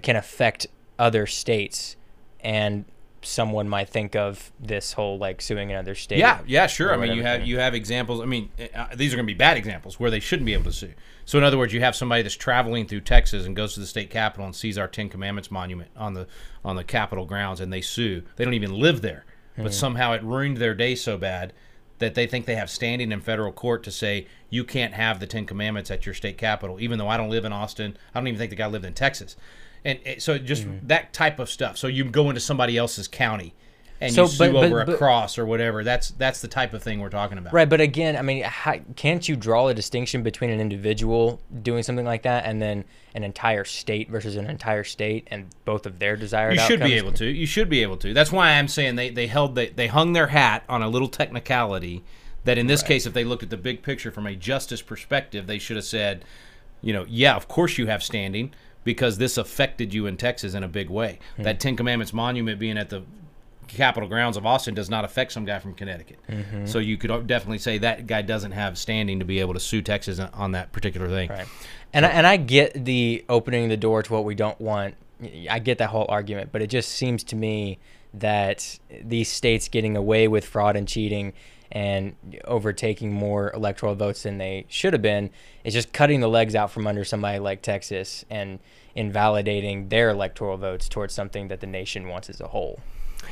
can 0.01 0.15
affect 0.15 0.65
other 0.97 1.27
states, 1.27 1.97
and 2.39 2.83
someone 3.21 3.69
might 3.69 3.87
think 3.87 4.15
of 4.15 4.51
this 4.59 4.93
whole 4.93 5.19
like 5.19 5.43
suing 5.43 5.69
another 5.69 5.93
state? 5.93 6.17
Yeah, 6.17 6.39
yeah, 6.47 6.65
sure. 6.65 6.91
I 6.91 6.97
mean, 6.97 7.15
you 7.15 7.21
have 7.21 7.45
you 7.45 7.59
have 7.59 7.75
examples. 7.75 8.21
I 8.21 8.25
mean, 8.25 8.49
uh, 8.73 8.87
these 8.95 9.13
are 9.13 9.17
going 9.17 9.27
to 9.27 9.31
be 9.31 9.37
bad 9.37 9.55
examples 9.55 9.99
where 9.99 10.09
they 10.09 10.19
shouldn't 10.19 10.47
be 10.47 10.53
able 10.53 10.63
to 10.63 10.71
sue. 10.71 10.93
So, 11.25 11.37
in 11.37 11.43
other 11.43 11.59
words, 11.59 11.71
you 11.71 11.81
have 11.81 11.95
somebody 11.95 12.23
that's 12.23 12.33
traveling 12.33 12.87
through 12.87 13.01
Texas 13.01 13.45
and 13.45 13.55
goes 13.55 13.75
to 13.75 13.79
the 13.79 13.85
state 13.85 14.09
capitol 14.09 14.47
and 14.47 14.55
sees 14.55 14.79
our 14.79 14.87
Ten 14.87 15.09
Commandments 15.09 15.51
monument 15.51 15.91
on 15.95 16.15
the 16.15 16.25
on 16.63 16.75
the 16.75 16.83
Capitol 16.83 17.25
grounds, 17.27 17.59
and 17.59 17.71
they 17.71 17.81
sue. 17.81 18.23
They 18.37 18.45
don't 18.45 18.55
even 18.55 18.73
live 18.73 19.03
there, 19.03 19.25
but 19.55 19.75
somehow 19.75 20.13
it 20.13 20.23
ruined 20.23 20.57
their 20.57 20.73
day 20.73 20.95
so 20.95 21.19
bad 21.19 21.53
that 21.99 22.15
they 22.15 22.27
think 22.27 22.45
they 22.45 22.55
have 22.55 22.69
standing 22.69 23.11
in 23.11 23.21
federal 23.21 23.51
court 23.51 23.83
to 23.83 23.91
say 23.91 24.27
you 24.49 24.63
can't 24.63 24.93
have 24.93 25.19
the 25.19 25.27
Ten 25.27 25.45
Commandments 25.45 25.89
at 25.89 26.05
your 26.05 26.13
state 26.13 26.37
capitol, 26.37 26.79
even 26.79 26.99
though 26.99 27.07
I 27.07 27.17
don't 27.17 27.29
live 27.29 27.45
in 27.45 27.53
Austin. 27.53 27.97
I 28.13 28.19
don't 28.19 28.27
even 28.27 28.37
think 28.37 28.49
the 28.49 28.55
guy 28.55 28.67
lived 28.67 28.85
in 28.85 28.93
Texas, 28.93 29.35
and 29.83 29.99
eh, 30.05 30.15
so 30.19 30.37
just 30.37 30.63
mm-hmm. 30.63 30.87
that 30.87 31.13
type 31.13 31.39
of 31.39 31.49
stuff. 31.49 31.77
So 31.77 31.87
you 31.87 32.03
go 32.05 32.29
into 32.29 32.41
somebody 32.41 32.77
else's 32.77 33.07
county. 33.07 33.53
And 34.01 34.13
So, 34.13 34.23
you 34.23 34.27
sue 34.27 34.37
but- 34.37 34.53
but- 34.53 34.63
over 34.65 34.81
a 34.81 34.85
but- 34.85 34.97
cross 34.97 35.37
or 35.37 35.45
whatever. 35.45 35.83
That's 35.83 36.09
that's 36.09 36.41
the 36.41 36.49
type 36.49 36.73
of 36.73 36.83
thing 36.83 36.99
we're 36.99 37.09
talking 37.09 37.37
about. 37.37 37.53
Right, 37.53 37.69
but 37.69 37.79
again, 37.79 38.17
I 38.17 38.21
mean, 38.21 38.43
how, 38.43 38.75
can't 38.95 39.27
you 39.27 39.35
draw 39.37 39.69
a 39.69 39.73
distinction 39.73 40.21
between 40.21 40.49
an 40.49 40.59
individual 40.59 41.41
doing 41.63 41.81
something 41.81 42.05
like 42.05 42.23
that 42.23 42.45
and 42.45 42.61
then 42.61 42.83
an 43.13 43.23
entire 43.23 43.63
state 43.63 44.09
versus 44.09 44.35
an 44.35 44.49
entire 44.49 44.83
state 44.83 45.27
and 45.31 45.47
both 45.63 45.85
of 45.85 45.99
their 45.99 46.17
desired 46.17 46.55
You 46.55 46.59
should 46.59 46.81
be 46.81 46.93
able 46.93 47.13
to. 47.13 47.25
You 47.25 47.45
should 47.45 47.69
be 47.69 47.81
able 47.81 47.95
to. 47.97 48.13
That's 48.13 48.31
why 48.31 48.51
I'm 48.51 48.67
saying 48.67 48.97
they, 48.97 49.09
they 49.09 49.27
held 49.27 49.55
they, 49.55 49.69
they 49.69 49.87
hung 49.87 50.11
their 50.13 50.27
hat 50.27 50.63
on 50.67 50.81
a 50.81 50.89
little 50.89 51.07
technicality 51.07 52.03
that 52.43 52.57
in 52.57 52.67
this 52.67 52.83
case 52.83 53.05
if 53.05 53.13
they 53.13 53.23
looked 53.23 53.43
at 53.43 53.49
the 53.49 53.57
big 53.57 53.81
picture 53.81 54.11
from 54.11 54.27
a 54.27 54.35
justice 54.35 54.81
perspective, 54.81 55.47
they 55.47 55.57
should 55.57 55.77
have 55.77 55.85
said, 55.85 56.25
you 56.81 56.91
know, 56.93 57.05
yeah, 57.07 57.35
of 57.35 57.47
course 57.47 57.77
you 57.77 57.87
have 57.87 58.03
standing 58.03 58.53
because 58.83 59.17
this 59.17 59.37
affected 59.37 59.93
you 59.93 60.05
in 60.05 60.17
Texas 60.17 60.53
in 60.53 60.63
a 60.63 60.67
big 60.67 60.89
way. 60.89 61.19
Hmm. 61.37 61.43
That 61.43 61.59
Ten 61.61 61.75
Commandments 61.75 62.13
monument 62.13 62.59
being 62.59 62.77
at 62.77 62.89
the 62.89 63.03
Capitol 63.67 64.07
grounds 64.07 64.37
of 64.37 64.45
Austin 64.45 64.73
does 64.73 64.89
not 64.89 65.05
affect 65.05 65.31
some 65.31 65.45
guy 65.45 65.59
from 65.59 65.73
Connecticut. 65.73 66.19
Mm-hmm. 66.29 66.65
So 66.65 66.79
you 66.79 66.97
could 66.97 67.27
definitely 67.27 67.57
say 67.57 67.77
that 67.79 68.07
guy 68.07 68.21
doesn't 68.21 68.51
have 68.51 68.77
standing 68.77 69.19
to 69.19 69.25
be 69.25 69.39
able 69.39 69.53
to 69.53 69.59
sue 69.59 69.81
Texas 69.81 70.19
on 70.19 70.51
that 70.53 70.71
particular 70.71 71.07
thing. 71.07 71.29
Right. 71.29 71.47
And 71.93 72.05
I, 72.05 72.09
and 72.09 72.27
I 72.27 72.37
get 72.37 72.85
the 72.85 73.23
opening 73.29 73.69
the 73.69 73.77
door 73.77 74.03
to 74.03 74.13
what 74.13 74.25
we 74.25 74.35
don't 74.35 74.59
want. 74.59 74.95
I 75.49 75.59
get 75.59 75.77
that 75.77 75.89
whole 75.89 76.05
argument, 76.09 76.51
but 76.51 76.61
it 76.61 76.67
just 76.67 76.89
seems 76.89 77.23
to 77.25 77.35
me 77.35 77.79
that 78.13 78.79
these 79.01 79.29
states 79.29 79.67
getting 79.67 79.95
away 79.95 80.27
with 80.27 80.45
fraud 80.45 80.75
and 80.75 80.87
cheating 80.87 81.33
and 81.71 82.15
overtaking 82.45 83.11
more 83.11 83.51
electoral 83.53 83.95
votes 83.95 84.23
than 84.23 84.37
they 84.37 84.65
should 84.69 84.93
have 84.93 85.01
been 85.01 85.29
is 85.63 85.73
just 85.73 85.91
cutting 85.91 86.21
the 86.21 86.27
legs 86.27 86.55
out 86.55 86.71
from 86.71 86.87
under 86.87 87.03
somebody 87.03 87.39
like 87.39 87.61
Texas 87.61 88.23
and 88.29 88.59
invalidating 88.93 89.89
their 89.89 90.09
electoral 90.09 90.57
votes 90.57 90.87
towards 90.87 91.13
something 91.13 91.47
that 91.47 91.59
the 91.59 91.67
nation 91.67 92.07
wants 92.07 92.29
as 92.29 92.39
a 92.39 92.47
whole. 92.47 92.79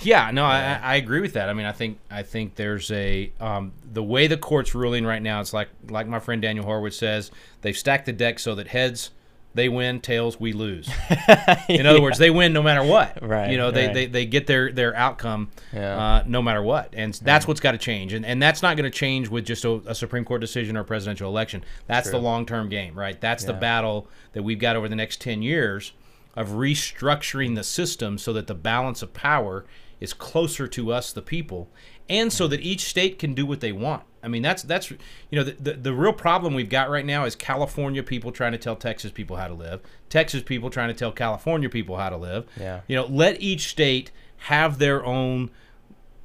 Yeah, 0.02 0.32
no, 0.32 0.46
I, 0.46 0.80
I 0.82 0.96
agree 0.96 1.22
with 1.22 1.34
that. 1.34 1.50
I 1.50 1.54
mean, 1.54 1.66
I 1.66 1.72
think 1.72 2.00
I 2.10 2.24
think 2.24 2.56
there's 2.56 2.92
a 2.92 3.32
um, 3.40 3.72
the 3.92 4.04
way 4.04 4.28
the 4.28 4.38
court's 4.38 4.74
ruling 4.76 5.06
right 5.06 5.22
now. 5.22 5.40
It's 5.42 5.54
like 5.54 5.70
like 5.90 6.08
my 6.08 6.20
friend 6.20 6.42
Daniel 6.42 6.66
Horowitz 6.66 6.98
says, 6.98 7.32
they've 7.62 7.78
stacked 7.78 8.06
the 8.06 8.14
deck 8.14 8.40
so 8.40 8.56
that 8.56 8.68
heads 8.70 9.12
they 9.56 9.70
win, 9.70 10.00
tails 10.00 10.40
we 10.40 10.52
lose. 10.52 10.90
In 11.70 11.86
other 11.86 12.02
words, 12.02 12.18
they 12.18 12.32
win 12.32 12.54
no 12.54 12.64
matter 12.64 12.84
what. 12.84 13.22
Right, 13.24 13.52
You 13.52 13.58
know, 13.58 13.70
they, 13.70 13.86
right. 13.86 13.94
they, 13.94 14.06
they 14.08 14.26
get 14.26 14.48
their 14.48 14.72
their 14.72 14.96
outcome 14.96 15.50
Yeah. 15.72 15.96
uh, 15.96 16.24
no 16.26 16.42
matter 16.42 16.62
what, 16.64 16.90
and 16.94 17.14
that's 17.14 17.48
what's 17.48 17.60
got 17.60 17.74
to 17.74 17.78
change. 17.78 18.14
And 18.14 18.26
and 18.26 18.42
that's 18.42 18.62
not 18.64 18.76
going 18.78 18.90
to 18.92 18.96
change 18.98 19.30
with 19.30 19.46
just 19.46 19.64
a, 19.64 19.74
a 19.86 19.94
Supreme 19.96 20.26
Court 20.26 20.42
decision 20.42 20.76
or 20.76 20.80
a 20.82 20.84
presidential 20.86 21.30
election. 21.30 21.64
That's 21.88 22.10
the 22.10 22.18
long 22.18 22.46
term 22.48 22.68
game, 22.70 22.98
right? 22.98 23.20
That's 23.22 23.44
the 23.46 23.54
battle 23.54 24.08
that 24.34 24.42
we've 24.44 24.60
got 24.60 24.76
over 24.76 24.90
the 24.90 24.96
next 24.96 25.22
ten 25.22 25.42
years 25.44 25.94
of 26.36 26.50
restructuring 26.50 27.56
the 27.56 27.64
system 27.64 28.18
so 28.18 28.34
that 28.34 28.48
the 28.48 28.56
balance 28.56 29.02
of 29.02 29.14
power 29.14 29.66
is 30.00 30.14
closer 30.14 30.68
to 30.68 30.92
us, 30.92 31.14
the 31.14 31.22
people, 31.22 31.70
and 32.10 32.34
so 32.34 32.48
that 32.48 32.60
each 32.62 32.82
state 32.82 33.18
can 33.18 33.34
do 33.34 33.46
what 33.46 33.62
they 33.62 33.72
want. 33.72 34.04
I 34.22 34.28
mean, 34.28 34.42
that's 34.42 34.64
that's 34.64 34.90
you 34.92 34.98
know 35.32 35.44
the, 35.44 35.52
the 35.52 35.74
the 35.74 35.94
real 35.94 36.14
problem 36.14 36.54
we've 36.54 36.70
got 36.70 36.90
right 36.90 37.06
now 37.06 37.26
is 37.26 37.36
California 37.36 38.02
people 38.04 38.32
trying 38.32 38.54
to 38.54 38.58
tell 38.58 38.76
Texas 38.76 39.12
people 39.12 39.36
how 39.36 39.48
to 39.48 39.54
live, 39.54 39.82
Texas 40.10 40.42
people 40.42 40.70
trying 40.70 40.90
to 40.90 40.94
tell 40.94 41.12
California 41.12 41.70
people 41.70 41.98
how 41.98 42.10
to 42.10 42.18
live. 42.18 42.46
Yeah. 42.60 42.82
You 42.88 42.96
know, 42.96 43.06
let 43.06 43.42
each 43.42 43.68
state 43.68 44.12
have 44.38 44.80
their 44.80 45.06
own 45.06 45.52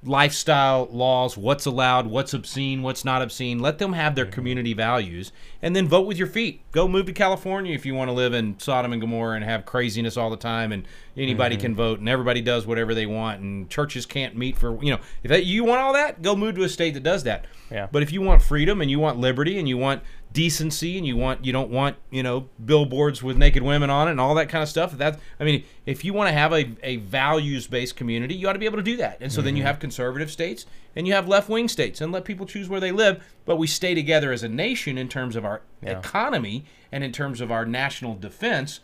lifestyle 0.05 0.89
laws, 0.93 1.37
what's 1.37 1.67
allowed, 1.67 2.07
what's 2.07 2.33
obscene, 2.33 2.83
what's 2.83 3.05
not 3.05 3.21
obscene. 3.21 3.59
Let 3.59 3.79
them 3.79 3.95
have 3.95 4.15
their 4.15 4.25
mm-hmm. 4.25 4.33
community 4.33 4.73
values 4.73 5.33
and 5.61 5.75
then 5.75 5.89
vote 5.89 6.07
with 6.07 6.17
your 6.17 6.29
feet. 6.29 6.61
Go 6.71 6.87
move 6.87 7.07
to 7.07 7.13
California 7.13 7.75
if 7.75 7.85
you 7.85 7.95
want 7.95 8.09
to 8.09 8.13
live 8.13 8.33
in 8.33 8.59
Sodom 8.61 8.93
and 8.93 9.01
Gomorrah 9.01 9.37
and 9.37 9.45
have 9.45 9.67
craziness 9.67 10.17
all 10.17 10.31
the 10.31 10.37
time 10.37 10.71
and 10.71 10.87
anybody 11.17 11.57
mm-hmm. 11.57 11.63
can 11.63 11.75
vote 11.75 11.99
and 11.99 12.09
everybody 12.09 12.41
does 12.41 12.67
whatever 12.67 12.95
they 12.95 13.07
want 13.07 13.41
and 13.41 13.69
churches 13.69 14.07
can't 14.07 14.37
meet 14.37 14.57
for, 14.57 14.83
you 14.83 14.93
know, 14.93 15.01
if 15.23 15.31
that, 15.31 15.45
you 15.45 15.65
want 15.65 15.81
all 15.81 15.93
that, 15.93 16.23
go 16.23 16.37
move 16.37 16.55
to 16.55 16.63
a 16.63 16.69
state 16.69 16.95
that 16.95 17.03
does 17.03 17.25
that. 17.25 17.47
Yeah. 17.71 17.89
But 17.91 18.03
if 18.03 18.13
you 18.13 18.23
want 18.23 18.41
freedom 18.43 18.81
and 18.81 18.91
you 18.91 19.01
want 19.01 19.19
liberty 19.19 19.59
and 19.59 19.69
you 19.69 19.77
want 19.77 20.03
decency 20.33 20.99
and 20.99 21.07
you 21.07 21.17
want 21.17 21.45
you 21.45 21.53
don't 21.53 21.71
want 21.71 21.97
you 22.11 22.23
know 22.23 22.49
billboards 22.65 23.23
with 23.23 23.37
naked 23.37 23.63
women 23.63 23.89
on 23.89 24.09
it 24.09 24.11
and 24.11 24.21
all 24.21 24.35
that 24.35 24.49
kind 24.49 24.63
of 24.63 24.69
stuff 24.69 24.93
that 24.99 25.19
i 25.41 25.45
mean 25.45 25.65
if 25.87 26.05
you 26.05 26.13
want 26.13 26.29
to 26.29 26.33
have 26.33 26.53
a, 26.53 26.77
a 26.83 26.97
values 26.97 27.67
based 27.67 27.97
community 27.97 28.35
you 28.35 28.47
ought 28.49 28.53
to 28.53 28.59
be 28.59 28.67
able 28.67 28.77
to 28.77 28.83
do 28.83 28.97
that 28.97 29.17
and 29.21 29.33
so 29.33 29.41
then 29.41 29.49
Mm-hmm. 29.53 29.59
you 29.59 29.63
have 29.65 29.79
conservative 29.79 30.31
states 30.31 30.67
and 30.95 31.07
you 31.07 31.15
have 31.15 31.27
left 31.27 31.49
wing 31.49 31.67
states 31.67 32.01
and 32.03 32.13
let 32.13 32.25
people 32.27 32.45
choose 32.45 32.69
where 32.69 32.81
they 32.81 32.93
live 32.93 33.23
but 33.47 33.57
we 33.57 33.67
stay 33.67 33.95
together 33.95 34.31
as 34.31 34.43
a 34.43 34.49
nation 34.49 34.99
in 34.99 35.09
terms 35.09 35.35
of 35.35 35.45
our 35.47 35.63
Yeah. 35.83 35.99
economy 35.99 36.65
and 36.93 37.03
in 37.03 37.13
terms 37.13 37.41
of 37.41 37.51
our 37.51 37.65
national 37.65 38.15
defense 38.15 38.81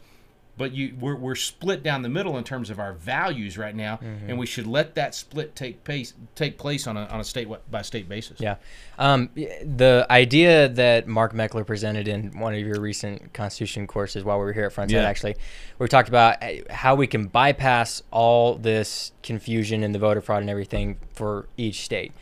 but 0.57 0.73
you 0.73 0.95
we're, 1.01 1.17
we're 1.17 1.35
split 1.35 1.83
down 1.83 2.03
the 2.03 2.09
middle 2.09 2.39
in 2.39 2.45
terms 2.45 2.71
of 2.71 2.79
our 2.79 2.93
values 2.93 3.59
right 3.59 3.75
now 3.75 3.97
Mm-hmm. 3.97 4.31
and 4.31 4.39
we 4.39 4.47
should 4.47 4.67
let 4.67 4.95
that 4.95 5.15
split 5.15 5.55
take 5.57 5.83
place 5.85 6.15
take 6.35 6.59
place 6.59 6.87
on 6.87 6.97
a, 6.97 7.05
on 7.07 7.21
a 7.21 7.25
state 7.25 7.49
by 7.71 7.83
state 7.83 8.09
basis 8.09 8.41
Yeah. 8.41 8.57
Um, 8.99 9.31
the 9.35 10.07
idea 10.11 10.69
that 10.69 11.09
Mark 11.09 11.33
Meckler 11.33 11.67
presented 11.67 12.07
in 12.07 12.39
one 12.39 12.55
of 12.55 12.61
your 12.61 12.81
recent 12.81 13.33
Constitution 13.33 13.87
courses 13.87 14.23
while 14.23 14.39
we 14.39 14.45
were 14.45 14.53
here 14.53 14.65
at 14.67 14.73
Frontside, 14.73 14.91
Yeah. 14.93 15.03
actually, 15.09 15.35
we 15.79 15.89
talked 15.89 16.09
about 16.09 16.43
uh, 16.43 16.49
how 16.71 16.95
we 16.95 17.07
can 17.09 17.27
bypass 17.27 18.03
all 18.13 18.55
this 18.55 19.11
confusion 19.23 19.83
and 19.83 19.93
the 19.95 19.99
voter 19.99 20.21
fraud 20.21 20.43
and 20.43 20.51
everything 20.51 20.97
for 21.13 21.49
each 21.57 21.83
state. 21.85 22.13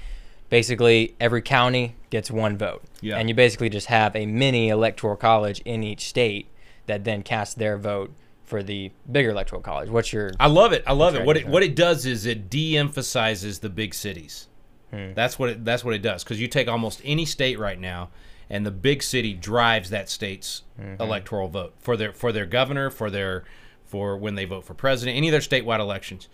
Basically, 0.49 1.15
every 1.19 1.41
county 1.43 1.97
gets 2.11 2.31
one 2.31 2.57
vote. 2.59 2.83
Yeah. 3.01 3.17
And 3.17 3.29
you 3.29 3.35
basically 3.35 3.71
just 3.71 3.87
have 3.87 4.15
a 4.15 4.27
mini 4.27 4.69
electoral 4.69 5.17
college 5.17 5.61
in 5.65 5.83
each 5.83 6.07
state 6.07 6.47
that 6.87 7.05
then 7.05 7.23
cast 7.23 7.59
their 7.59 7.77
vote 7.79 8.13
for 8.45 8.63
the 8.63 8.91
bigger 9.11 9.31
electoral 9.31 9.63
college. 9.63 9.89
What's 9.89 10.13
your. 10.13 10.33
I 10.41 10.47
love 10.49 10.73
it. 10.73 10.83
I 10.87 10.93
love 10.93 11.15
it. 11.15 11.25
What 11.25 11.37
it 11.37 11.47
what 11.49 11.63
it 11.63 11.75
does 11.77 12.05
is 12.07 12.27
it 12.27 12.51
de-emphasizes 12.51 13.61
the 13.61 13.71
big 13.71 13.95
cities. 13.95 14.49
Hmm. 14.91 15.13
That's 15.15 15.39
what 15.39 15.49
it 15.51 15.65
that's 15.65 15.85
what 15.85 15.95
it 15.95 16.03
does 16.03 16.23
because 16.25 16.41
you 16.41 16.49
take 16.49 16.69
almost 16.69 17.01
any 17.05 17.25
state 17.25 17.59
right 17.59 17.79
now, 17.81 18.11
and 18.51 18.67
the 18.67 18.71
big 18.71 19.03
city 19.03 19.33
drives 19.35 19.91
that 19.91 20.09
state's 20.09 20.63
Mm-hmm. 20.81 21.01
electoral 21.03 21.49
vote 21.49 21.75
for 21.79 21.97
their 21.97 22.13
for 22.13 22.33
their 22.33 22.47
governor 22.47 22.91
for 22.91 23.09
their 23.11 23.45
for 23.85 24.17
when 24.17 24.35
they 24.35 24.45
vote 24.47 24.65
for 24.65 24.75
president 24.75 25.17
any 25.17 25.29
of 25.29 25.33
their 25.33 25.41
statewide 25.41 25.79
elections. 25.81 26.29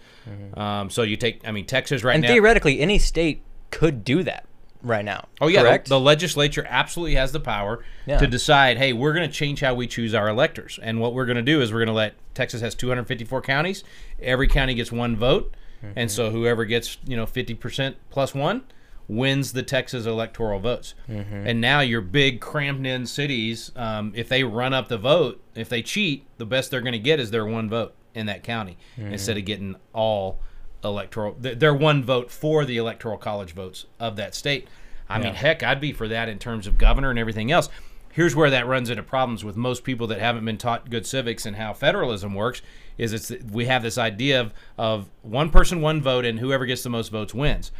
Um, 0.55 0.89
so 0.91 1.03
you 1.03 1.17
take 1.17 1.47
I 1.47 1.51
mean 1.53 1.67
Texas 1.67 2.03
right 2.03 2.13
Mm-hmm. 2.13 2.15
and 2.17 2.23
now. 2.23 2.29
theoretically, 2.35 2.81
any 2.81 2.99
state 2.99 3.43
could 3.71 4.05
do 4.05 4.23
that 4.23 4.47
right 4.83 5.05
now. 5.05 5.27
Oh 5.41 5.49
yeah, 5.49 5.63
the, 5.63 5.69
correct? 5.69 5.89
the 5.89 6.01
legislature 6.01 6.67
absolutely 6.69 7.15
has 7.17 7.33
the 7.33 7.41
power 7.41 7.85
Yeah. 8.07 8.19
to 8.19 8.27
decide. 8.27 8.79
Hey, 8.79 8.93
we're 8.93 9.13
going 9.13 9.29
to 9.29 9.35
change 9.35 9.61
how 9.61 9.75
we 9.75 9.87
choose 9.87 10.15
our 10.15 10.29
electors, 10.29 10.79
and 10.83 11.01
what 11.01 11.15
we're 11.15 11.27
going 11.27 11.37
to 11.37 11.43
do 11.43 11.61
is 11.61 11.73
we're 11.73 11.79
going 11.81 11.87
to 11.89 11.93
let 11.93 12.15
Texas 12.35 12.61
has 12.61 12.75
254 12.75 13.43
counties. 13.43 13.85
Every 14.21 14.47
county 14.49 14.75
gets 14.75 14.93
one 14.93 15.17
vote, 15.17 15.55
and 15.97 16.11
so 16.11 16.31
whoever 16.31 16.65
gets 16.65 16.99
you 17.07 17.17
know 17.17 17.27
50 17.27 17.55
percent 17.55 17.97
plus 18.11 18.35
one 18.35 18.63
wins 19.09 19.55
the 19.55 19.63
Texas 19.63 20.05
electoral 20.05 20.61
votes. 20.61 20.95
And 21.09 21.61
now 21.63 21.81
your 21.81 22.03
big 22.03 22.41
cramped 22.41 22.87
in 22.87 23.07
cities, 23.07 23.73
um, 23.75 24.13
if 24.15 24.29
they 24.29 24.45
run 24.45 24.75
up 24.75 24.89
the 24.89 24.99
vote, 24.99 25.43
if 25.55 25.69
they 25.71 25.81
cheat, 25.83 26.27
the 26.37 26.45
best 26.45 26.71
they're 26.71 26.83
going 26.83 26.93
to 26.93 26.99
get 26.99 27.19
is 27.19 27.31
their 27.31 27.47
one 27.47 27.71
vote 27.71 27.95
in 28.15 28.27
that 28.27 28.43
county 28.43 28.77
instead 28.99 29.37
of 29.39 29.45
getting 29.47 29.77
all 29.95 30.41
electoral 30.85 31.35
th- 31.35 31.59
their 31.59 31.75
one 31.75 32.03
vote 32.03 32.31
for 32.31 32.65
the 32.65 32.77
electoral 32.77 33.19
college 33.19 33.53
votes 33.53 33.87
of 33.99 34.17
that 34.17 34.35
state. 34.35 34.69
I 35.09 35.19
mean, 35.19 35.35
heck, 35.35 35.63
I'd 35.63 35.81
be 35.81 35.93
for 35.93 36.07
that 36.09 36.29
in 36.29 36.39
terms 36.39 36.67
of 36.67 36.77
governor 36.77 37.11
and 37.11 37.19
everything 37.19 37.51
else. 37.51 37.69
Here's 38.13 38.37
where 38.37 38.51
that 38.51 38.67
runs 38.67 38.91
into 38.91 39.03
problems 39.03 39.45
with 39.45 39.57
most 39.57 39.85
people 39.85 40.07
that 40.09 40.19
haven't 40.19 40.45
been 40.45 40.59
taught 40.59 40.91
good 40.91 41.07
civics 41.07 41.47
and 41.47 41.57
how 41.57 41.73
federalism 41.73 42.35
works. 42.35 42.63
Is 42.99 43.13
it's 43.13 43.31
we 43.51 43.67
have 43.67 43.83
this 43.83 43.97
idea 43.97 44.41
of, 44.41 44.53
of 44.77 45.09
one 45.23 45.51
person, 45.51 45.81
one 45.81 46.03
vote, 46.03 46.25
and 46.25 46.41
whoever 46.41 46.67
gets 46.67 46.83
the 46.83 46.91
most 46.91 47.11
votes 47.11 47.33
wins. 47.33 47.71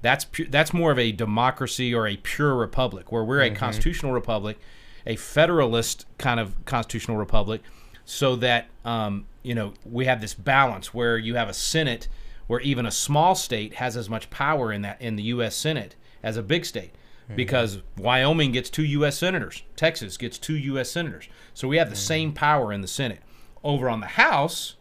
That's 0.00 0.24
pu- 0.24 0.46
that's 0.46 0.72
more 0.72 0.92
of 0.92 0.98
a 0.98 1.10
democracy 1.10 1.92
or 1.92 2.06
a 2.06 2.16
pure 2.16 2.54
republic, 2.54 3.10
where 3.10 3.24
we're 3.24 3.40
a 3.40 3.50
constitutional 3.50 4.12
republic, 4.12 4.58
a 5.04 5.16
federalist 5.16 6.06
kind 6.16 6.38
of 6.38 6.54
constitutional 6.64 7.16
republic, 7.16 7.62
so 8.04 8.36
that 8.36 8.68
um, 8.84 9.26
you 9.42 9.54
know 9.54 9.74
we 9.84 10.04
have 10.04 10.20
this 10.20 10.32
balance 10.32 10.94
where 10.94 11.18
you 11.18 11.34
have 11.34 11.48
a 11.48 11.54
Senate 11.54 12.06
where 12.48 12.60
even 12.60 12.84
a 12.84 12.90
small 12.90 13.36
state 13.36 13.74
has 13.74 13.96
as 13.96 14.10
much 14.10 14.28
power 14.30 14.72
in 14.72 14.82
that 14.82 15.00
in 15.00 15.14
the 15.14 15.22
U.S. 15.24 15.54
Senate 15.54 15.94
as 16.22 16.36
a 16.36 16.42
big 16.42 16.64
state, 16.64 16.92
mm-hmm. 17.24 17.36
because 17.36 17.80
Wyoming 17.96 18.50
gets 18.50 18.68
two 18.68 18.84
U.S. 18.84 19.16
senators, 19.16 19.62
Texas 19.76 20.16
gets 20.16 20.36
two 20.36 20.56
U.S. 20.56 20.90
senators, 20.90 21.28
so 21.54 21.68
we 21.68 21.76
have 21.76 21.88
the 21.88 21.94
mm-hmm. 21.94 22.00
same 22.00 22.32
power 22.32 22.72
in 22.72 22.80
the 22.80 22.88
Senate. 22.88 23.20
Over 23.62 23.88
on 23.88 24.00
the 24.00 24.06
House, 24.06 24.74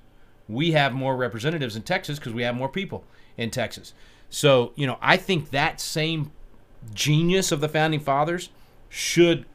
we 0.48 0.72
have 0.72 0.94
more 0.94 1.16
representatives 1.16 1.76
in 1.76 1.84
Texas 1.84 2.18
because 2.18 2.34
we 2.34 2.44
have 2.44 2.56
more 2.56 2.70
people 2.70 3.04
in 3.38 3.52
Texas. 3.52 3.94
So, 4.30 4.74
you 4.76 4.88
know, 4.88 4.98
I 5.02 5.18
think 5.18 5.52
that 5.52 5.80
same 5.80 6.32
genius 6.94 7.52
of 7.52 7.62
the 7.62 7.70
founding 7.70 8.00
fathers 8.00 8.50
should 8.90 9.46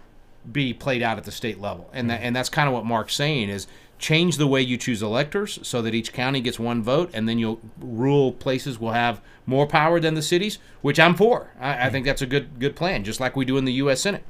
be 0.51 0.75
played 0.75 1.03
out 1.03 1.19
at 1.19 1.25
the 1.25 1.33
state 1.33 1.61
level. 1.61 1.89
And 1.93 2.11
that, 2.11 2.19
mm-hmm. 2.19 2.27
and 2.27 2.37
that's 2.37 2.49
kind 2.49 2.69
of 2.69 2.75
what 2.75 2.85
Mark's 2.85 3.15
saying 3.15 3.49
is 3.49 3.67
change 4.03 4.37
the 4.37 4.49
way 4.49 4.61
you 4.61 4.77
choose 4.77 5.01
electors 5.01 5.61
so 5.63 5.81
that 5.81 5.95
each 5.95 6.13
county 6.13 6.41
gets 6.41 6.59
one 6.59 6.83
vote 6.83 7.09
and 7.15 7.29
then 7.29 7.39
you'll 7.39 7.61
rural 7.79 8.33
places 8.33 8.79
will 8.79 8.91
have 8.91 9.21
more 9.47 9.67
power 9.67 10.01
than 10.01 10.15
the 10.15 10.23
cities, 10.23 10.59
which 10.83 10.99
I'm 10.99 11.15
for. 11.15 11.53
I, 11.61 11.87
I 11.87 11.91
think 11.91 12.05
that's 12.05 12.21
a 12.21 12.27
good 12.27 12.59
good 12.59 12.77
plan, 12.77 13.05
just 13.05 13.21
like 13.21 13.37
we 13.37 13.45
do 13.45 13.57
in 13.57 13.65
the 13.65 13.73
US 13.75 14.01
Senate. 14.01 14.25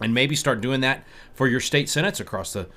And 0.00 0.14
maybe 0.14 0.34
start 0.34 0.60
doing 0.60 0.80
that 0.80 1.04
for 1.34 1.46
your 1.46 1.60
state 1.60 1.88
senates 1.88 2.20
across 2.20 2.52
the 2.52 2.68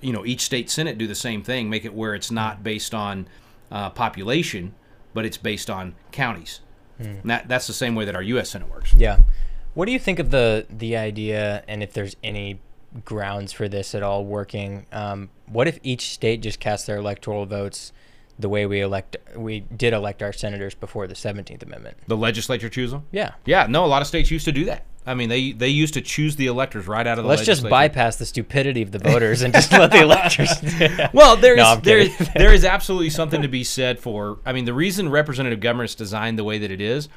you 0.00 0.12
know, 0.12 0.26
each 0.26 0.40
state 0.40 0.68
senate 0.68 0.98
do 0.98 1.06
the 1.06 1.14
same 1.14 1.42
thing, 1.42 1.70
make 1.70 1.84
it 1.84 1.94
where 1.94 2.14
it's 2.14 2.30
not 2.30 2.64
based 2.64 2.92
on 2.92 3.28
uh, 3.70 3.88
population, 3.90 4.74
but 5.14 5.24
it's 5.24 5.36
based 5.36 5.70
on 5.70 5.94
counties. 6.10 6.60
And 6.98 7.30
that 7.30 7.48
that's 7.48 7.66
the 7.66 7.72
same 7.72 7.94
way 7.94 8.04
that 8.04 8.14
our 8.14 8.22
US 8.22 8.50
Senate 8.50 8.68
works. 8.68 8.92
Yeah. 8.92 9.20
What 9.74 9.86
do 9.86 9.92
you 9.92 9.98
think 9.98 10.18
of 10.18 10.30
the 10.30 10.66
the 10.68 10.96
idea, 10.96 11.62
and 11.66 11.82
if 11.82 11.92
there's 11.92 12.16
any 12.22 12.60
grounds 13.04 13.52
for 13.52 13.68
this 13.68 13.94
at 13.94 14.02
all 14.02 14.24
working? 14.24 14.86
Um, 14.92 15.30
what 15.46 15.68
if 15.68 15.78
each 15.82 16.10
state 16.10 16.40
just 16.42 16.60
cast 16.60 16.86
their 16.86 16.96
electoral 16.96 17.46
votes 17.46 17.92
the 18.38 18.48
way 18.48 18.64
we 18.66 18.80
elect 18.80 19.16
we 19.36 19.60
did 19.60 19.92
elect 19.92 20.22
our 20.22 20.32
senators 20.32 20.74
before 20.74 21.06
the 21.06 21.14
Seventeenth 21.14 21.62
Amendment? 21.62 21.96
The 22.06 22.16
legislature 22.16 22.68
choose 22.68 22.90
them? 22.90 23.04
Yeah. 23.12 23.32
Yeah, 23.44 23.66
no, 23.68 23.84
a 23.84 23.86
lot 23.88 24.02
of 24.02 24.08
states 24.08 24.30
used 24.30 24.44
to 24.46 24.52
do 24.52 24.64
that. 24.66 24.84
I 25.06 25.14
mean, 25.14 25.28
they 25.30 25.52
they 25.52 25.68
used 25.68 25.94
to 25.94 26.00
choose 26.02 26.36
the 26.36 26.46
electors 26.46 26.86
right 26.86 27.06
out 27.06 27.18
of 27.18 27.24
the 27.24 27.28
legislature. 27.28 27.50
Let's 27.52 27.60
just 27.62 27.70
bypass 27.70 28.16
the 28.16 28.26
stupidity 28.26 28.82
of 28.82 28.92
the 28.92 28.98
voters 28.98 29.40
and 29.42 29.52
just 29.54 29.72
let 29.72 29.90
the 29.90 30.00
electors. 30.02 30.50
Well, 31.14 31.36
there 31.36 31.54
is 31.54 31.58
No, 31.58 31.76
there, 31.76 32.06
kidding. 32.08 32.32
there 32.34 32.52
is 32.52 32.64
absolutely 32.66 33.10
something 33.10 33.40
to 33.42 33.48
be 33.48 33.64
said 33.64 33.98
for. 33.98 34.38
I 34.44 34.52
mean, 34.52 34.66
the 34.66 34.74
reason 34.74 35.08
representative 35.08 35.60
government 35.60 35.90
is 35.90 35.94
designed 35.94 36.38
the 36.38 36.44
way 36.44 36.58
that 36.58 36.70
it 36.70 36.80
is 36.82 37.08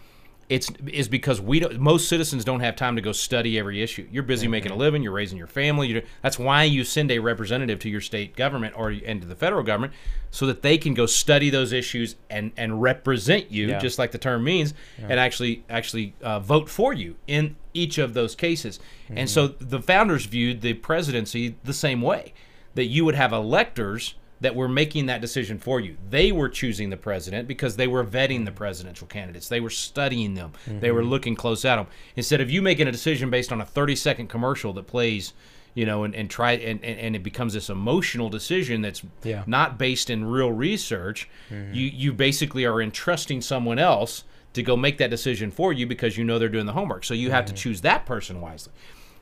it's 0.49 0.69
is 0.87 1.07
because 1.07 1.39
we 1.41 1.59
don't, 1.59 1.79
most 1.79 2.07
citizens 2.09 2.43
don't 2.43 2.59
have 2.59 2.75
time 2.75 2.95
to 2.95 3.01
go 3.01 3.11
study 3.11 3.57
every 3.57 3.81
issue. 3.81 4.07
You're 4.11 4.23
busy 4.23 4.47
making 4.47 4.71
a 4.71 4.75
living, 4.75 5.01
you're 5.01 5.13
raising 5.13 5.37
your 5.37 5.47
family. 5.47 5.87
You're, 5.87 6.01
that's 6.21 6.37
why 6.37 6.63
you 6.63 6.83
send 6.83 7.11
a 7.11 7.19
representative 7.19 7.79
to 7.79 7.89
your 7.89 8.01
state 8.01 8.35
government 8.35 8.73
or 8.77 8.89
and 8.89 9.21
to 9.21 9.27
the 9.27 9.35
federal 9.35 9.63
government 9.63 9.93
so 10.31 10.45
that 10.47 10.61
they 10.61 10.77
can 10.77 10.93
go 10.93 11.05
study 11.05 11.49
those 11.49 11.71
issues 11.71 12.15
and 12.29 12.51
and 12.57 12.81
represent 12.81 13.51
you, 13.51 13.67
Yeah. 13.69 13.79
just 13.79 13.97
like 13.99 14.11
the 14.11 14.17
term 14.17 14.43
means, 14.43 14.73
and 14.97 15.19
actually 15.19 15.63
actually 15.69 16.13
uh, 16.21 16.39
vote 16.39 16.69
for 16.69 16.93
you 16.93 17.15
in 17.27 17.55
each 17.73 17.97
of 17.97 18.13
those 18.13 18.35
cases. 18.35 18.79
And 19.09 19.29
so 19.29 19.47
the 19.47 19.81
founders 19.81 20.25
viewed 20.25 20.61
the 20.61 20.73
presidency 20.73 21.55
the 21.63 21.73
same 21.73 22.01
way 22.01 22.33
that 22.75 22.85
you 22.85 23.05
would 23.05 23.15
have 23.15 23.31
electors 23.33 24.15
that 24.43 24.55
were 24.55 24.67
making 24.67 25.05
that 25.05 25.21
decision 25.21 25.57
for 25.57 25.79
you. 25.79 25.95
They 26.09 26.33
were 26.33 26.49
choosing 26.49 26.89
the 26.89 26.97
president 26.97 27.47
because 27.47 27.77
they 27.77 27.87
were 27.87 28.03
vetting 28.03 28.43
the 28.43 28.51
presidential 28.51 29.07
candidates. 29.07 29.47
They 29.47 29.61
were 29.61 29.69
studying 29.69 30.33
them. 30.33 30.51
They 30.67 30.91
were 30.91 30.99
mm-hmm. 30.99 31.09
looking 31.09 31.35
close 31.35 31.63
at 31.63 31.77
them. 31.77 31.87
Instead 32.17 32.41
of 32.41 32.51
you 32.51 32.61
making 32.61 32.89
a 32.89 32.91
decision 32.91 33.29
based 33.29 33.53
on 33.53 33.61
a 33.61 33.65
30 33.65 33.95
second 33.95 34.27
commercial 34.27 34.73
that 34.73 34.85
plays, 34.85 35.31
you 35.75 35.85
know, 35.85 36.03
and, 36.03 36.13
and 36.13 36.29
try 36.29 36.51
and, 36.51 36.83
and, 36.83 36.99
and 36.99 37.15
it 37.15 37.23
becomes 37.23 37.53
this 37.53 37.69
emotional 37.69 38.29
decision 38.29 38.81
that's 38.81 39.01
Yeah. 39.23 39.43
not 39.47 39.77
based 39.77 40.09
in 40.09 40.25
real 40.25 40.51
research. 40.51 41.29
Mm-hmm. 41.49 41.73
You 41.73 41.87
you 41.87 42.13
basically 42.13 42.65
are 42.65 42.81
entrusting 42.81 43.39
someone 43.39 43.79
else 43.79 44.25
to 44.51 44.61
go 44.61 44.75
make 44.75 44.97
that 44.97 45.09
decision 45.09 45.51
for 45.51 45.71
you 45.71 45.87
because 45.87 46.17
you 46.17 46.25
know 46.25 46.37
they're 46.37 46.49
doing 46.49 46.65
the 46.65 46.73
homework. 46.73 47.05
So 47.05 47.13
you 47.13 47.31
have 47.31 47.45
to 47.45 47.53
mm-hmm. 47.53 47.61
choose 47.61 47.81
that 47.81 48.05
person 48.05 48.41
wisely. 48.41 48.73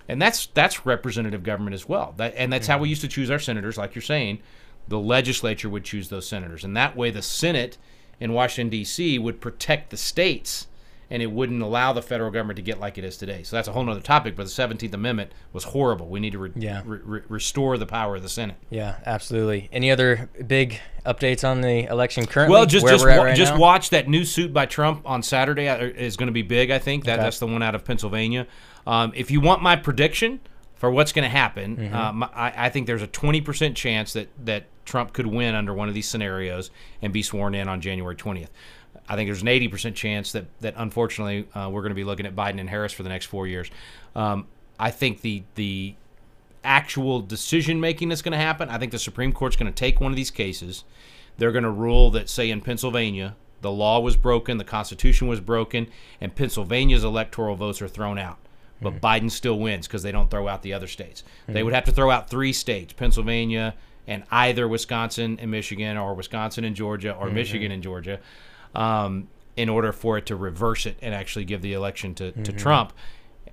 And 0.08 0.20
that's 0.20 0.48
that's 0.48 0.84
representative 0.84 1.44
government 1.44 1.76
as 1.76 1.88
well. 1.88 2.16
That 2.18 2.34
and 2.36 2.52
that's 2.52 2.66
how 2.66 2.80
we 2.80 2.90
used 2.90 3.02
to 3.02 3.08
choose 3.08 3.30
our 3.30 3.40
senators, 3.40 3.78
like 3.78 3.94
you're 3.94 4.02
saying. 4.02 4.42
The 4.88 5.00
legislature 5.00 5.70
would 5.70 5.84
choose 5.84 6.10
those 6.10 6.28
senators, 6.28 6.64
and 6.64 6.76
that 6.76 6.96
way 6.98 7.12
the 7.12 7.22
Senate 7.22 7.78
in 8.20 8.34
Washington 8.34 8.70
D.C. 8.70 9.18
would 9.20 9.40
protect 9.42 9.90
the 9.90 9.98
states, 9.98 10.68
and 11.10 11.22
it 11.22 11.32
wouldn't 11.32 11.62
allow 11.62 11.92
the 11.94 12.02
federal 12.02 12.30
government 12.32 12.58
to 12.58 12.62
get 12.62 12.80
like 12.80 12.98
it 12.98 13.04
is 13.04 13.18
today. 13.18 13.44
So 13.44 13.56
that's 13.56 13.68
a 13.68 13.72
whole 13.72 13.90
other 13.90 14.00
topic. 14.02 14.36
But 14.36 14.44
the 14.44 14.50
Seventeenth 14.50 14.94
Amendment 14.94 15.32
was 15.54 15.64
horrible. 15.66 16.08
We 16.08 16.20
need 16.20 16.32
to 16.34 16.40
re- 16.40 16.52
Yeah. 16.56 16.82
re- 16.86 17.00
re- 17.04 17.22
restore 17.30 17.78
the 17.78 17.86
power 17.86 18.16
of 18.18 18.22
the 18.24 18.30
Senate. 18.30 18.58
Yeah, 18.70 18.96
absolutely. 19.06 19.70
Any 19.72 19.92
other 19.92 20.30
big 20.48 20.80
updates 21.06 21.48
on 21.48 21.62
the 21.62 21.86
election 21.86 22.26
currently? 22.28 22.54
Well, 22.54 22.66
just 22.66 22.86
just 22.88 23.06
wa- 23.06 23.14
right 23.24 23.36
just 23.36 23.56
watch 23.58 23.90
that 23.92 24.08
new 24.10 24.24
suit 24.26 24.54
by 24.54 24.66
Trump 24.66 25.02
on 25.06 25.24
Saturday 25.24 25.68
uh, 25.68 25.78
is 25.84 26.18
going 26.18 26.28
to 26.28 26.34
be 26.34 26.44
big. 26.44 26.70
I 26.72 26.80
think 26.80 27.06
that 27.06 27.14
Okay. 27.20 27.24
that's 27.24 27.40
the 27.40 27.48
one 27.48 27.62
out 27.64 27.76
of 27.76 27.84
Pennsylvania. 27.86 28.46
Um, 28.86 29.12
if 29.16 29.32
you 29.32 29.40
want 29.42 29.62
my 29.62 29.76
prediction 29.76 30.40
for 30.76 30.90
what's 30.92 31.12
going 31.12 31.24
to 31.24 31.30
happen, 31.30 31.78
Mm-hmm. 31.78 31.96
um, 31.96 32.24
I, 32.24 32.54
I 32.56 32.70
think 32.70 32.88
there's 32.88 33.04
a 33.04 33.08
20% 33.08 33.76
chance 33.76 34.14
that 34.14 34.30
that 34.46 34.64
Trump 34.92 35.14
could 35.14 35.26
win 35.26 35.56
under 35.56 35.74
one 35.74 35.88
of 35.88 35.94
these 35.94 36.08
scenarios 36.08 36.70
and 37.02 37.14
be 37.14 37.24
sworn 37.24 37.56
in 37.56 37.70
on 37.70 37.80
January 37.80 38.14
20th. 38.14 38.50
I 39.08 39.16
think 39.16 39.30
there's 39.30 39.42
an 39.42 39.48
80% 39.48 39.96
chance 39.96 40.34
that 40.34 40.46
that 40.60 40.74
unfortunately 40.76 41.48
uh, 41.56 41.70
we're 41.72 41.82
going 41.82 41.92
to 41.92 41.96
be 41.96 42.04
looking 42.04 42.26
at 42.26 42.36
Biden 42.36 42.60
and 42.60 42.70
Harris 42.70 42.92
for 42.92 43.04
the 43.04 43.10
next 43.10 43.28
four 43.28 43.48
years. 43.48 43.72
Um, 44.18 44.48
I 44.78 44.92
think 44.92 45.22
the 45.22 45.44
the 45.56 45.96
actual 46.66 47.22
decision 47.22 47.80
making 47.80 48.10
that's 48.10 48.22
going 48.22 48.34
to 48.34 48.38
happen. 48.38 48.68
I 48.68 48.78
think 48.78 48.92
the 48.92 49.00
Supreme 49.00 49.32
Court's 49.32 49.56
going 49.56 49.72
to 49.72 49.76
take 49.76 50.02
one 50.02 50.12
of 50.12 50.18
these 50.18 50.30
cases. 50.30 50.84
They're 51.38 51.54
going 51.54 51.64
to 51.64 51.72
rule 51.72 52.12
that, 52.12 52.30
say, 52.30 52.52
in 52.52 52.60
Pennsylvania, 52.60 53.36
the 53.62 53.72
law 53.72 54.00
was 54.02 54.18
broken, 54.18 54.58
the 54.58 54.66
Constitution 54.66 55.28
was 55.28 55.40
broken, 55.40 55.88
and 56.20 56.36
Pennsylvania's 56.36 57.06
electoral 57.06 57.56
votes 57.56 57.82
are 57.82 57.88
thrown 57.88 58.20
out. 58.20 58.38
But 58.82 59.00
Biden 59.00 59.32
still 59.32 59.58
wins 59.58 59.88
because 59.88 60.04
they 60.04 60.12
don't 60.12 60.30
throw 60.30 60.48
out 60.48 60.62
the 60.62 60.74
other 60.74 60.88
states. 60.88 61.24
They 61.48 61.64
would 61.64 61.74
have 61.74 61.86
to 61.86 61.92
throw 61.92 62.12
out 62.12 62.30
three 62.30 62.52
states 62.52 62.94
Pennsylvania 62.94 63.76
and 64.08 64.24
either 64.32 64.68
Wisconsin 64.68 65.38
and 65.40 65.52
Michigan, 65.52 65.98
or 65.98 66.14
Wisconsin 66.14 66.64
and 66.64 66.76
Georgia, 66.76 67.14
or 67.14 67.28
mm-hmm. 67.28 67.36
Michigan 67.36 67.72
and 67.72 67.84
Georgia, 67.84 68.20
um, 68.76 69.28
in 69.56 69.70
order 69.70 69.92
for 69.92 70.18
it 70.18 70.26
to 70.28 70.36
reverse 70.36 70.86
it 70.86 70.98
and 71.02 71.14
actually 71.14 71.46
give 71.46 71.62
the 71.62 71.74
election 71.74 72.16
to, 72.16 72.32
to 72.32 72.40
mm-hmm. 72.40 72.58
Trump. 72.58 72.94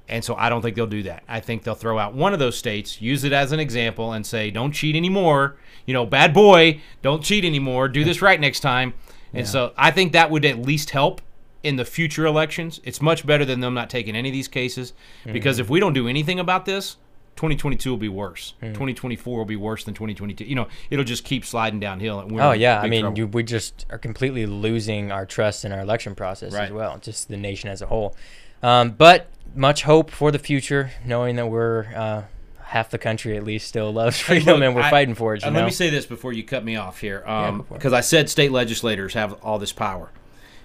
And 0.09 0.25
so 0.25 0.35
I 0.37 0.49
don't 0.49 0.63
think 0.63 0.75
they'll 0.75 0.87
do 0.87 1.03
that. 1.03 1.23
I 1.29 1.41
think 1.41 1.63
they'll 1.65 1.75
throw 1.75 1.99
out 1.99 2.15
one 2.15 2.33
of 2.33 2.39
those 2.39 2.57
states, 2.57 3.01
use 3.01 3.25
it 3.25 3.33
as 3.33 3.53
an 3.53 3.61
example, 3.61 4.13
and 4.13 4.27
say, 4.27 4.51
don't 4.51 4.73
cheat 4.73 4.97
anymore. 4.97 5.57
You 5.85 5.93
know, 5.93 6.07
bad 6.07 6.33
boy, 6.33 6.81
don't 7.03 7.23
cheat 7.23 7.45
anymore. 7.45 7.89
Do 7.89 8.05
this 8.05 8.23
right 8.23 8.41
next 8.41 8.61
time. 8.61 8.95
And 9.35 9.47
so 9.47 9.75
I 9.77 9.91
think 9.91 10.13
that 10.13 10.31
would 10.31 10.47
at 10.47 10.59
least 10.59 10.91
help 10.91 11.21
in 11.63 11.77
the 11.77 11.85
future 11.85 12.25
elections. 12.25 12.81
It's 12.85 13.03
much 13.03 13.27
better 13.27 13.45
than 13.45 13.61
them 13.61 13.75
not 13.75 13.91
taking 13.91 14.17
any 14.17 14.31
of 14.31 14.33
these 14.33 14.49
cases 14.49 14.95
because 15.27 15.57
mm-hmm. 15.57 15.65
if 15.65 15.71
we 15.71 15.81
don't 15.81 15.93
do 15.93 16.09
anything 16.09 16.41
about 16.41 16.65
this, 16.65 16.97
2022 17.39 17.89
will 17.91 17.97
be 17.97 18.09
worse. 18.09 18.55
2024 18.61 19.39
will 19.39 19.45
be 19.45 19.55
worse 19.55 19.85
than 19.85 19.95
2022. 19.95 20.45
You 20.45 20.57
know, 20.57 20.67
it'll 20.91 21.05
just 21.05 21.23
keep 21.23 21.45
sliding 21.45 21.79
downhill. 21.79 22.29
Oh 22.41 22.51
yeah, 22.51 22.81
I 22.81 22.89
mean, 22.89 23.15
you, 23.15 23.29
we 23.29 23.45
just 23.45 23.87
are 23.91 23.99
completely 23.99 24.45
losing 24.45 25.13
our 25.13 25.25
trust 25.25 25.65
in 25.65 25.71
our 25.71 25.79
election 25.79 26.17
process 26.17 26.53
as 26.53 26.73
well, 26.73 26.99
just 26.99 27.29
the 27.29 27.37
nation 27.37 27.71
as 27.71 27.81
a 27.81 27.87
whole. 27.87 28.17
Um, 28.61 28.91
but 28.91 29.29
much 29.55 29.83
hope 29.85 30.11
for 30.11 30.33
the 30.33 30.39
future, 30.41 30.91
knowing 31.05 31.37
that 31.37 31.47
we're 31.47 31.87
uh, 31.95 32.23
half 32.61 32.91
the 32.91 32.99
country 32.99 33.37
at 33.37 33.45
least 33.45 33.69
still 33.69 33.93
loves 33.93 34.17
Hey, 34.19 34.41
freedom 34.41 34.55
look, 34.59 34.63
and 34.67 34.75
we're 34.75 34.83
I- 34.83 34.91
fighting 34.91 35.15
for 35.15 35.35
it. 35.35 35.43
You 35.43 35.47
and 35.47 35.55
know? 35.55 35.61
let 35.61 35.67
me 35.67 35.71
say 35.73 35.91
this 35.91 36.07
before 36.07 36.33
you 36.33 36.43
cut 36.43 36.65
me 36.65 36.75
off 36.75 37.01
here, 37.01 37.23
Yeah, 37.25 37.47
um, 37.47 37.59
go 37.59 37.63
for 37.63 37.75
it. 37.75 37.79
because 37.79 37.93
I 37.93 38.01
said 38.01 38.29
state 38.29 38.51
legislators 38.51 39.15
have 39.15 39.35
all 39.45 39.61
this 39.61 39.73
power. 39.73 40.11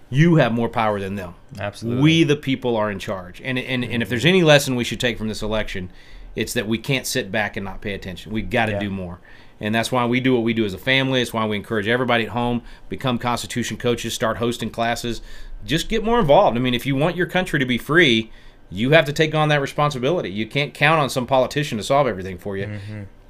You 0.10 0.36
have 0.38 0.52
more 0.52 0.70
power 0.70 1.00
than 1.00 1.16
them. 1.16 1.36
Absolutely. 1.60 2.02
We, 2.02 2.24
the 2.24 2.36
people, 2.36 2.76
are 2.78 2.90
in 2.90 2.98
charge. 2.98 3.42
And 3.42 3.60
and, 3.60 3.86
and 3.86 4.02
if 4.02 4.10
there's 4.10 4.26
any 4.26 4.42
lesson 4.42 4.76
we 4.76 4.84
should 4.84 5.00
take 5.00 5.20
from 5.20 5.28
this 5.28 5.44
election, 5.44 5.92
it's 6.36 6.54
that 6.54 6.68
we 6.68 6.78
can't 6.78 7.06
sit 7.06 7.32
back 7.32 7.56
and 7.58 7.64
not 7.66 7.82
pay 7.82 7.94
attention. 7.94 8.32
We've 8.32 8.50
got 8.50 8.68
to 8.68 8.74
Yeah. 8.74 8.80
do 8.80 8.90
more. 8.90 9.20
And 9.60 9.74
that's 9.74 9.92
why 9.92 10.06
we 10.06 10.20
do 10.20 10.34
what 10.34 10.44
we 10.44 10.54
do 10.54 10.66
as 10.66 10.74
a 10.74 10.78
family. 10.78 11.22
It's 11.22 11.32
why 11.34 11.46
we 11.46 11.56
encourage 11.56 11.88
everybody 11.88 12.24
at 12.26 12.30
home 12.32 12.64
become 12.90 13.18
Constitution 13.18 13.78
coaches, 13.78 14.14
start 14.14 14.38
hosting 14.38 14.70
classes, 14.72 15.22
just 15.66 15.88
get 15.90 16.04
more 16.04 16.20
involved. 16.20 16.58
I 16.58 16.60
mean, 16.60 16.74
if 16.74 16.86
you 16.86 16.96
want 16.96 17.16
your 17.16 17.28
country 17.28 17.60
to 17.60 17.66
be 17.66 17.78
free, 17.78 18.32
you 18.70 18.92
have 18.92 19.06
to 19.06 19.14
take 19.14 19.34
on 19.36 19.50
that 19.50 19.62
responsibility. 19.62 20.30
You 20.32 20.48
can't 20.48 20.74
count 20.74 21.00
on 21.00 21.10
some 21.10 21.28
politician 21.28 21.78
to 21.78 21.84
solve 21.84 22.08
everything 22.08 22.38
for 22.38 22.58
you. 22.58 22.80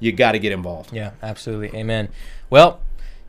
You 0.00 0.10
got 0.12 0.32
to 0.32 0.38
get 0.38 0.50
involved. 0.52 0.92
Yeah, 0.92 1.10
absolutely. 1.22 1.78
Amen. 1.78 2.08
Well, 2.50 2.80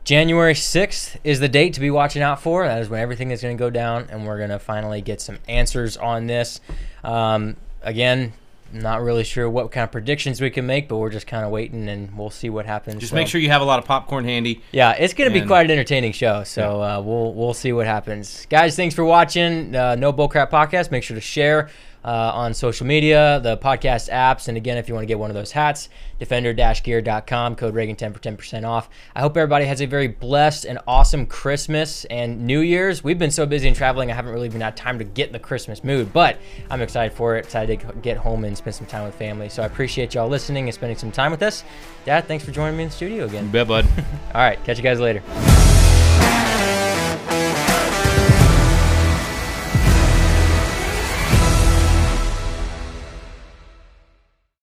January 0.04 0.54
6th 0.54 1.16
is 1.24 1.40
the 1.40 1.48
date 1.48 1.74
to 1.74 1.80
be 1.80 1.90
watching 1.90 2.22
out 2.22 2.40
for. 2.40 2.66
That 2.66 2.80
is 2.80 2.88
when 2.88 3.00
everything 3.00 3.30
is 3.32 3.42
going 3.42 3.56
to 3.56 3.58
go 3.58 3.70
down, 3.70 4.06
and 4.10 4.26
we're 4.26 4.38
going 4.38 4.50
to 4.50 4.58
finally 4.58 5.00
get 5.02 5.20
some 5.20 5.38
answers 5.48 5.96
on 5.96 6.26
this. 6.26 6.60
Um, 7.04 7.56
again, 7.82 8.32
not 8.72 9.02
really 9.02 9.24
sure 9.24 9.48
what 9.48 9.70
kind 9.70 9.84
of 9.84 9.92
predictions 9.92 10.40
we 10.40 10.50
can 10.50 10.66
make, 10.66 10.88
but 10.88 10.96
we're 10.96 11.10
just 11.10 11.26
kind 11.26 11.44
of 11.44 11.50
waiting, 11.50 11.88
and 11.88 12.16
we'll 12.16 12.30
see 12.30 12.50
what 12.50 12.66
happens. 12.66 13.00
Just 13.00 13.10
So- 13.10 13.16
make 13.16 13.28
sure 13.28 13.40
you 13.40 13.50
have 13.50 13.62
a 13.62 13.64
lot 13.64 13.78
of 13.78 13.84
popcorn 13.84 14.24
handy. 14.24 14.62
Yeah, 14.72 14.92
it's 14.92 15.14
going 15.14 15.32
to 15.32 15.40
be 15.40 15.46
quite 15.46 15.66
an 15.66 15.70
entertaining 15.72 16.12
show. 16.12 16.44
So 16.44 16.82
uh, 16.82 17.00
we'll 17.00 17.32
we'll 17.34 17.54
see 17.54 17.72
what 17.72 17.86
happens, 17.86 18.46
guys. 18.50 18.76
Thanks 18.76 18.94
for 18.94 19.04
watching 19.04 19.74
uh, 19.74 19.94
No 19.94 20.12
Bullcrap 20.12 20.50
podcast. 20.50 20.90
Make 20.90 21.02
sure 21.04 21.14
to 21.14 21.20
share 21.20 21.68
uh, 22.06 22.30
on 22.34 22.54
social 22.54 22.86
media, 22.86 23.40
the 23.42 23.56
podcast 23.56 24.08
apps, 24.10 24.46
and 24.46 24.56
again, 24.56 24.78
if 24.78 24.88
you 24.88 24.94
want 24.94 25.02
to 25.02 25.08
get 25.08 25.18
one 25.18 25.28
of 25.28 25.34
those 25.34 25.50
hats, 25.50 25.88
defender-gear.com, 26.20 27.56
code 27.56 27.74
Reagan 27.74 27.96
10 27.96 28.12
for 28.12 28.20
10% 28.20 28.66
off. 28.66 28.88
I 29.16 29.20
hope 29.20 29.36
everybody 29.36 29.64
has 29.64 29.82
a 29.82 29.86
very 29.86 30.06
blessed 30.06 30.64
and 30.66 30.78
awesome 30.86 31.26
Christmas 31.26 32.04
and 32.04 32.46
New 32.46 32.60
Year's. 32.60 33.02
We've 33.02 33.18
been 33.18 33.32
so 33.32 33.44
busy 33.44 33.66
in 33.66 33.74
traveling, 33.74 34.12
I 34.12 34.14
haven't 34.14 34.32
really 34.32 34.46
even 34.46 34.60
had 34.60 34.76
time 34.76 34.98
to 34.98 35.04
get 35.04 35.26
in 35.26 35.32
the 35.32 35.40
Christmas 35.40 35.82
mood, 35.82 36.12
but 36.12 36.38
I'm 36.70 36.80
excited 36.80 37.16
for 37.16 37.36
it. 37.36 37.44
Excited 37.44 37.80
to 37.80 37.92
get 37.96 38.16
home 38.16 38.44
and 38.44 38.56
spend 38.56 38.76
some 38.76 38.86
time 38.86 39.04
with 39.04 39.16
family. 39.16 39.48
So 39.48 39.64
I 39.64 39.66
appreciate 39.66 40.14
y'all 40.14 40.28
listening 40.28 40.68
and 40.68 40.74
spending 40.74 40.96
some 40.96 41.10
time 41.10 41.32
with 41.32 41.42
us. 41.42 41.64
Dad, 42.04 42.28
thanks 42.28 42.44
for 42.44 42.52
joining 42.52 42.76
me 42.76 42.84
in 42.84 42.88
the 42.90 42.94
studio 42.94 43.24
again. 43.24 43.50
Bet, 43.50 43.66
bud. 43.66 43.84
All 44.32 44.40
right, 44.40 44.62
catch 44.62 44.76
you 44.76 44.84
guys 44.84 45.00
later. 45.00 45.22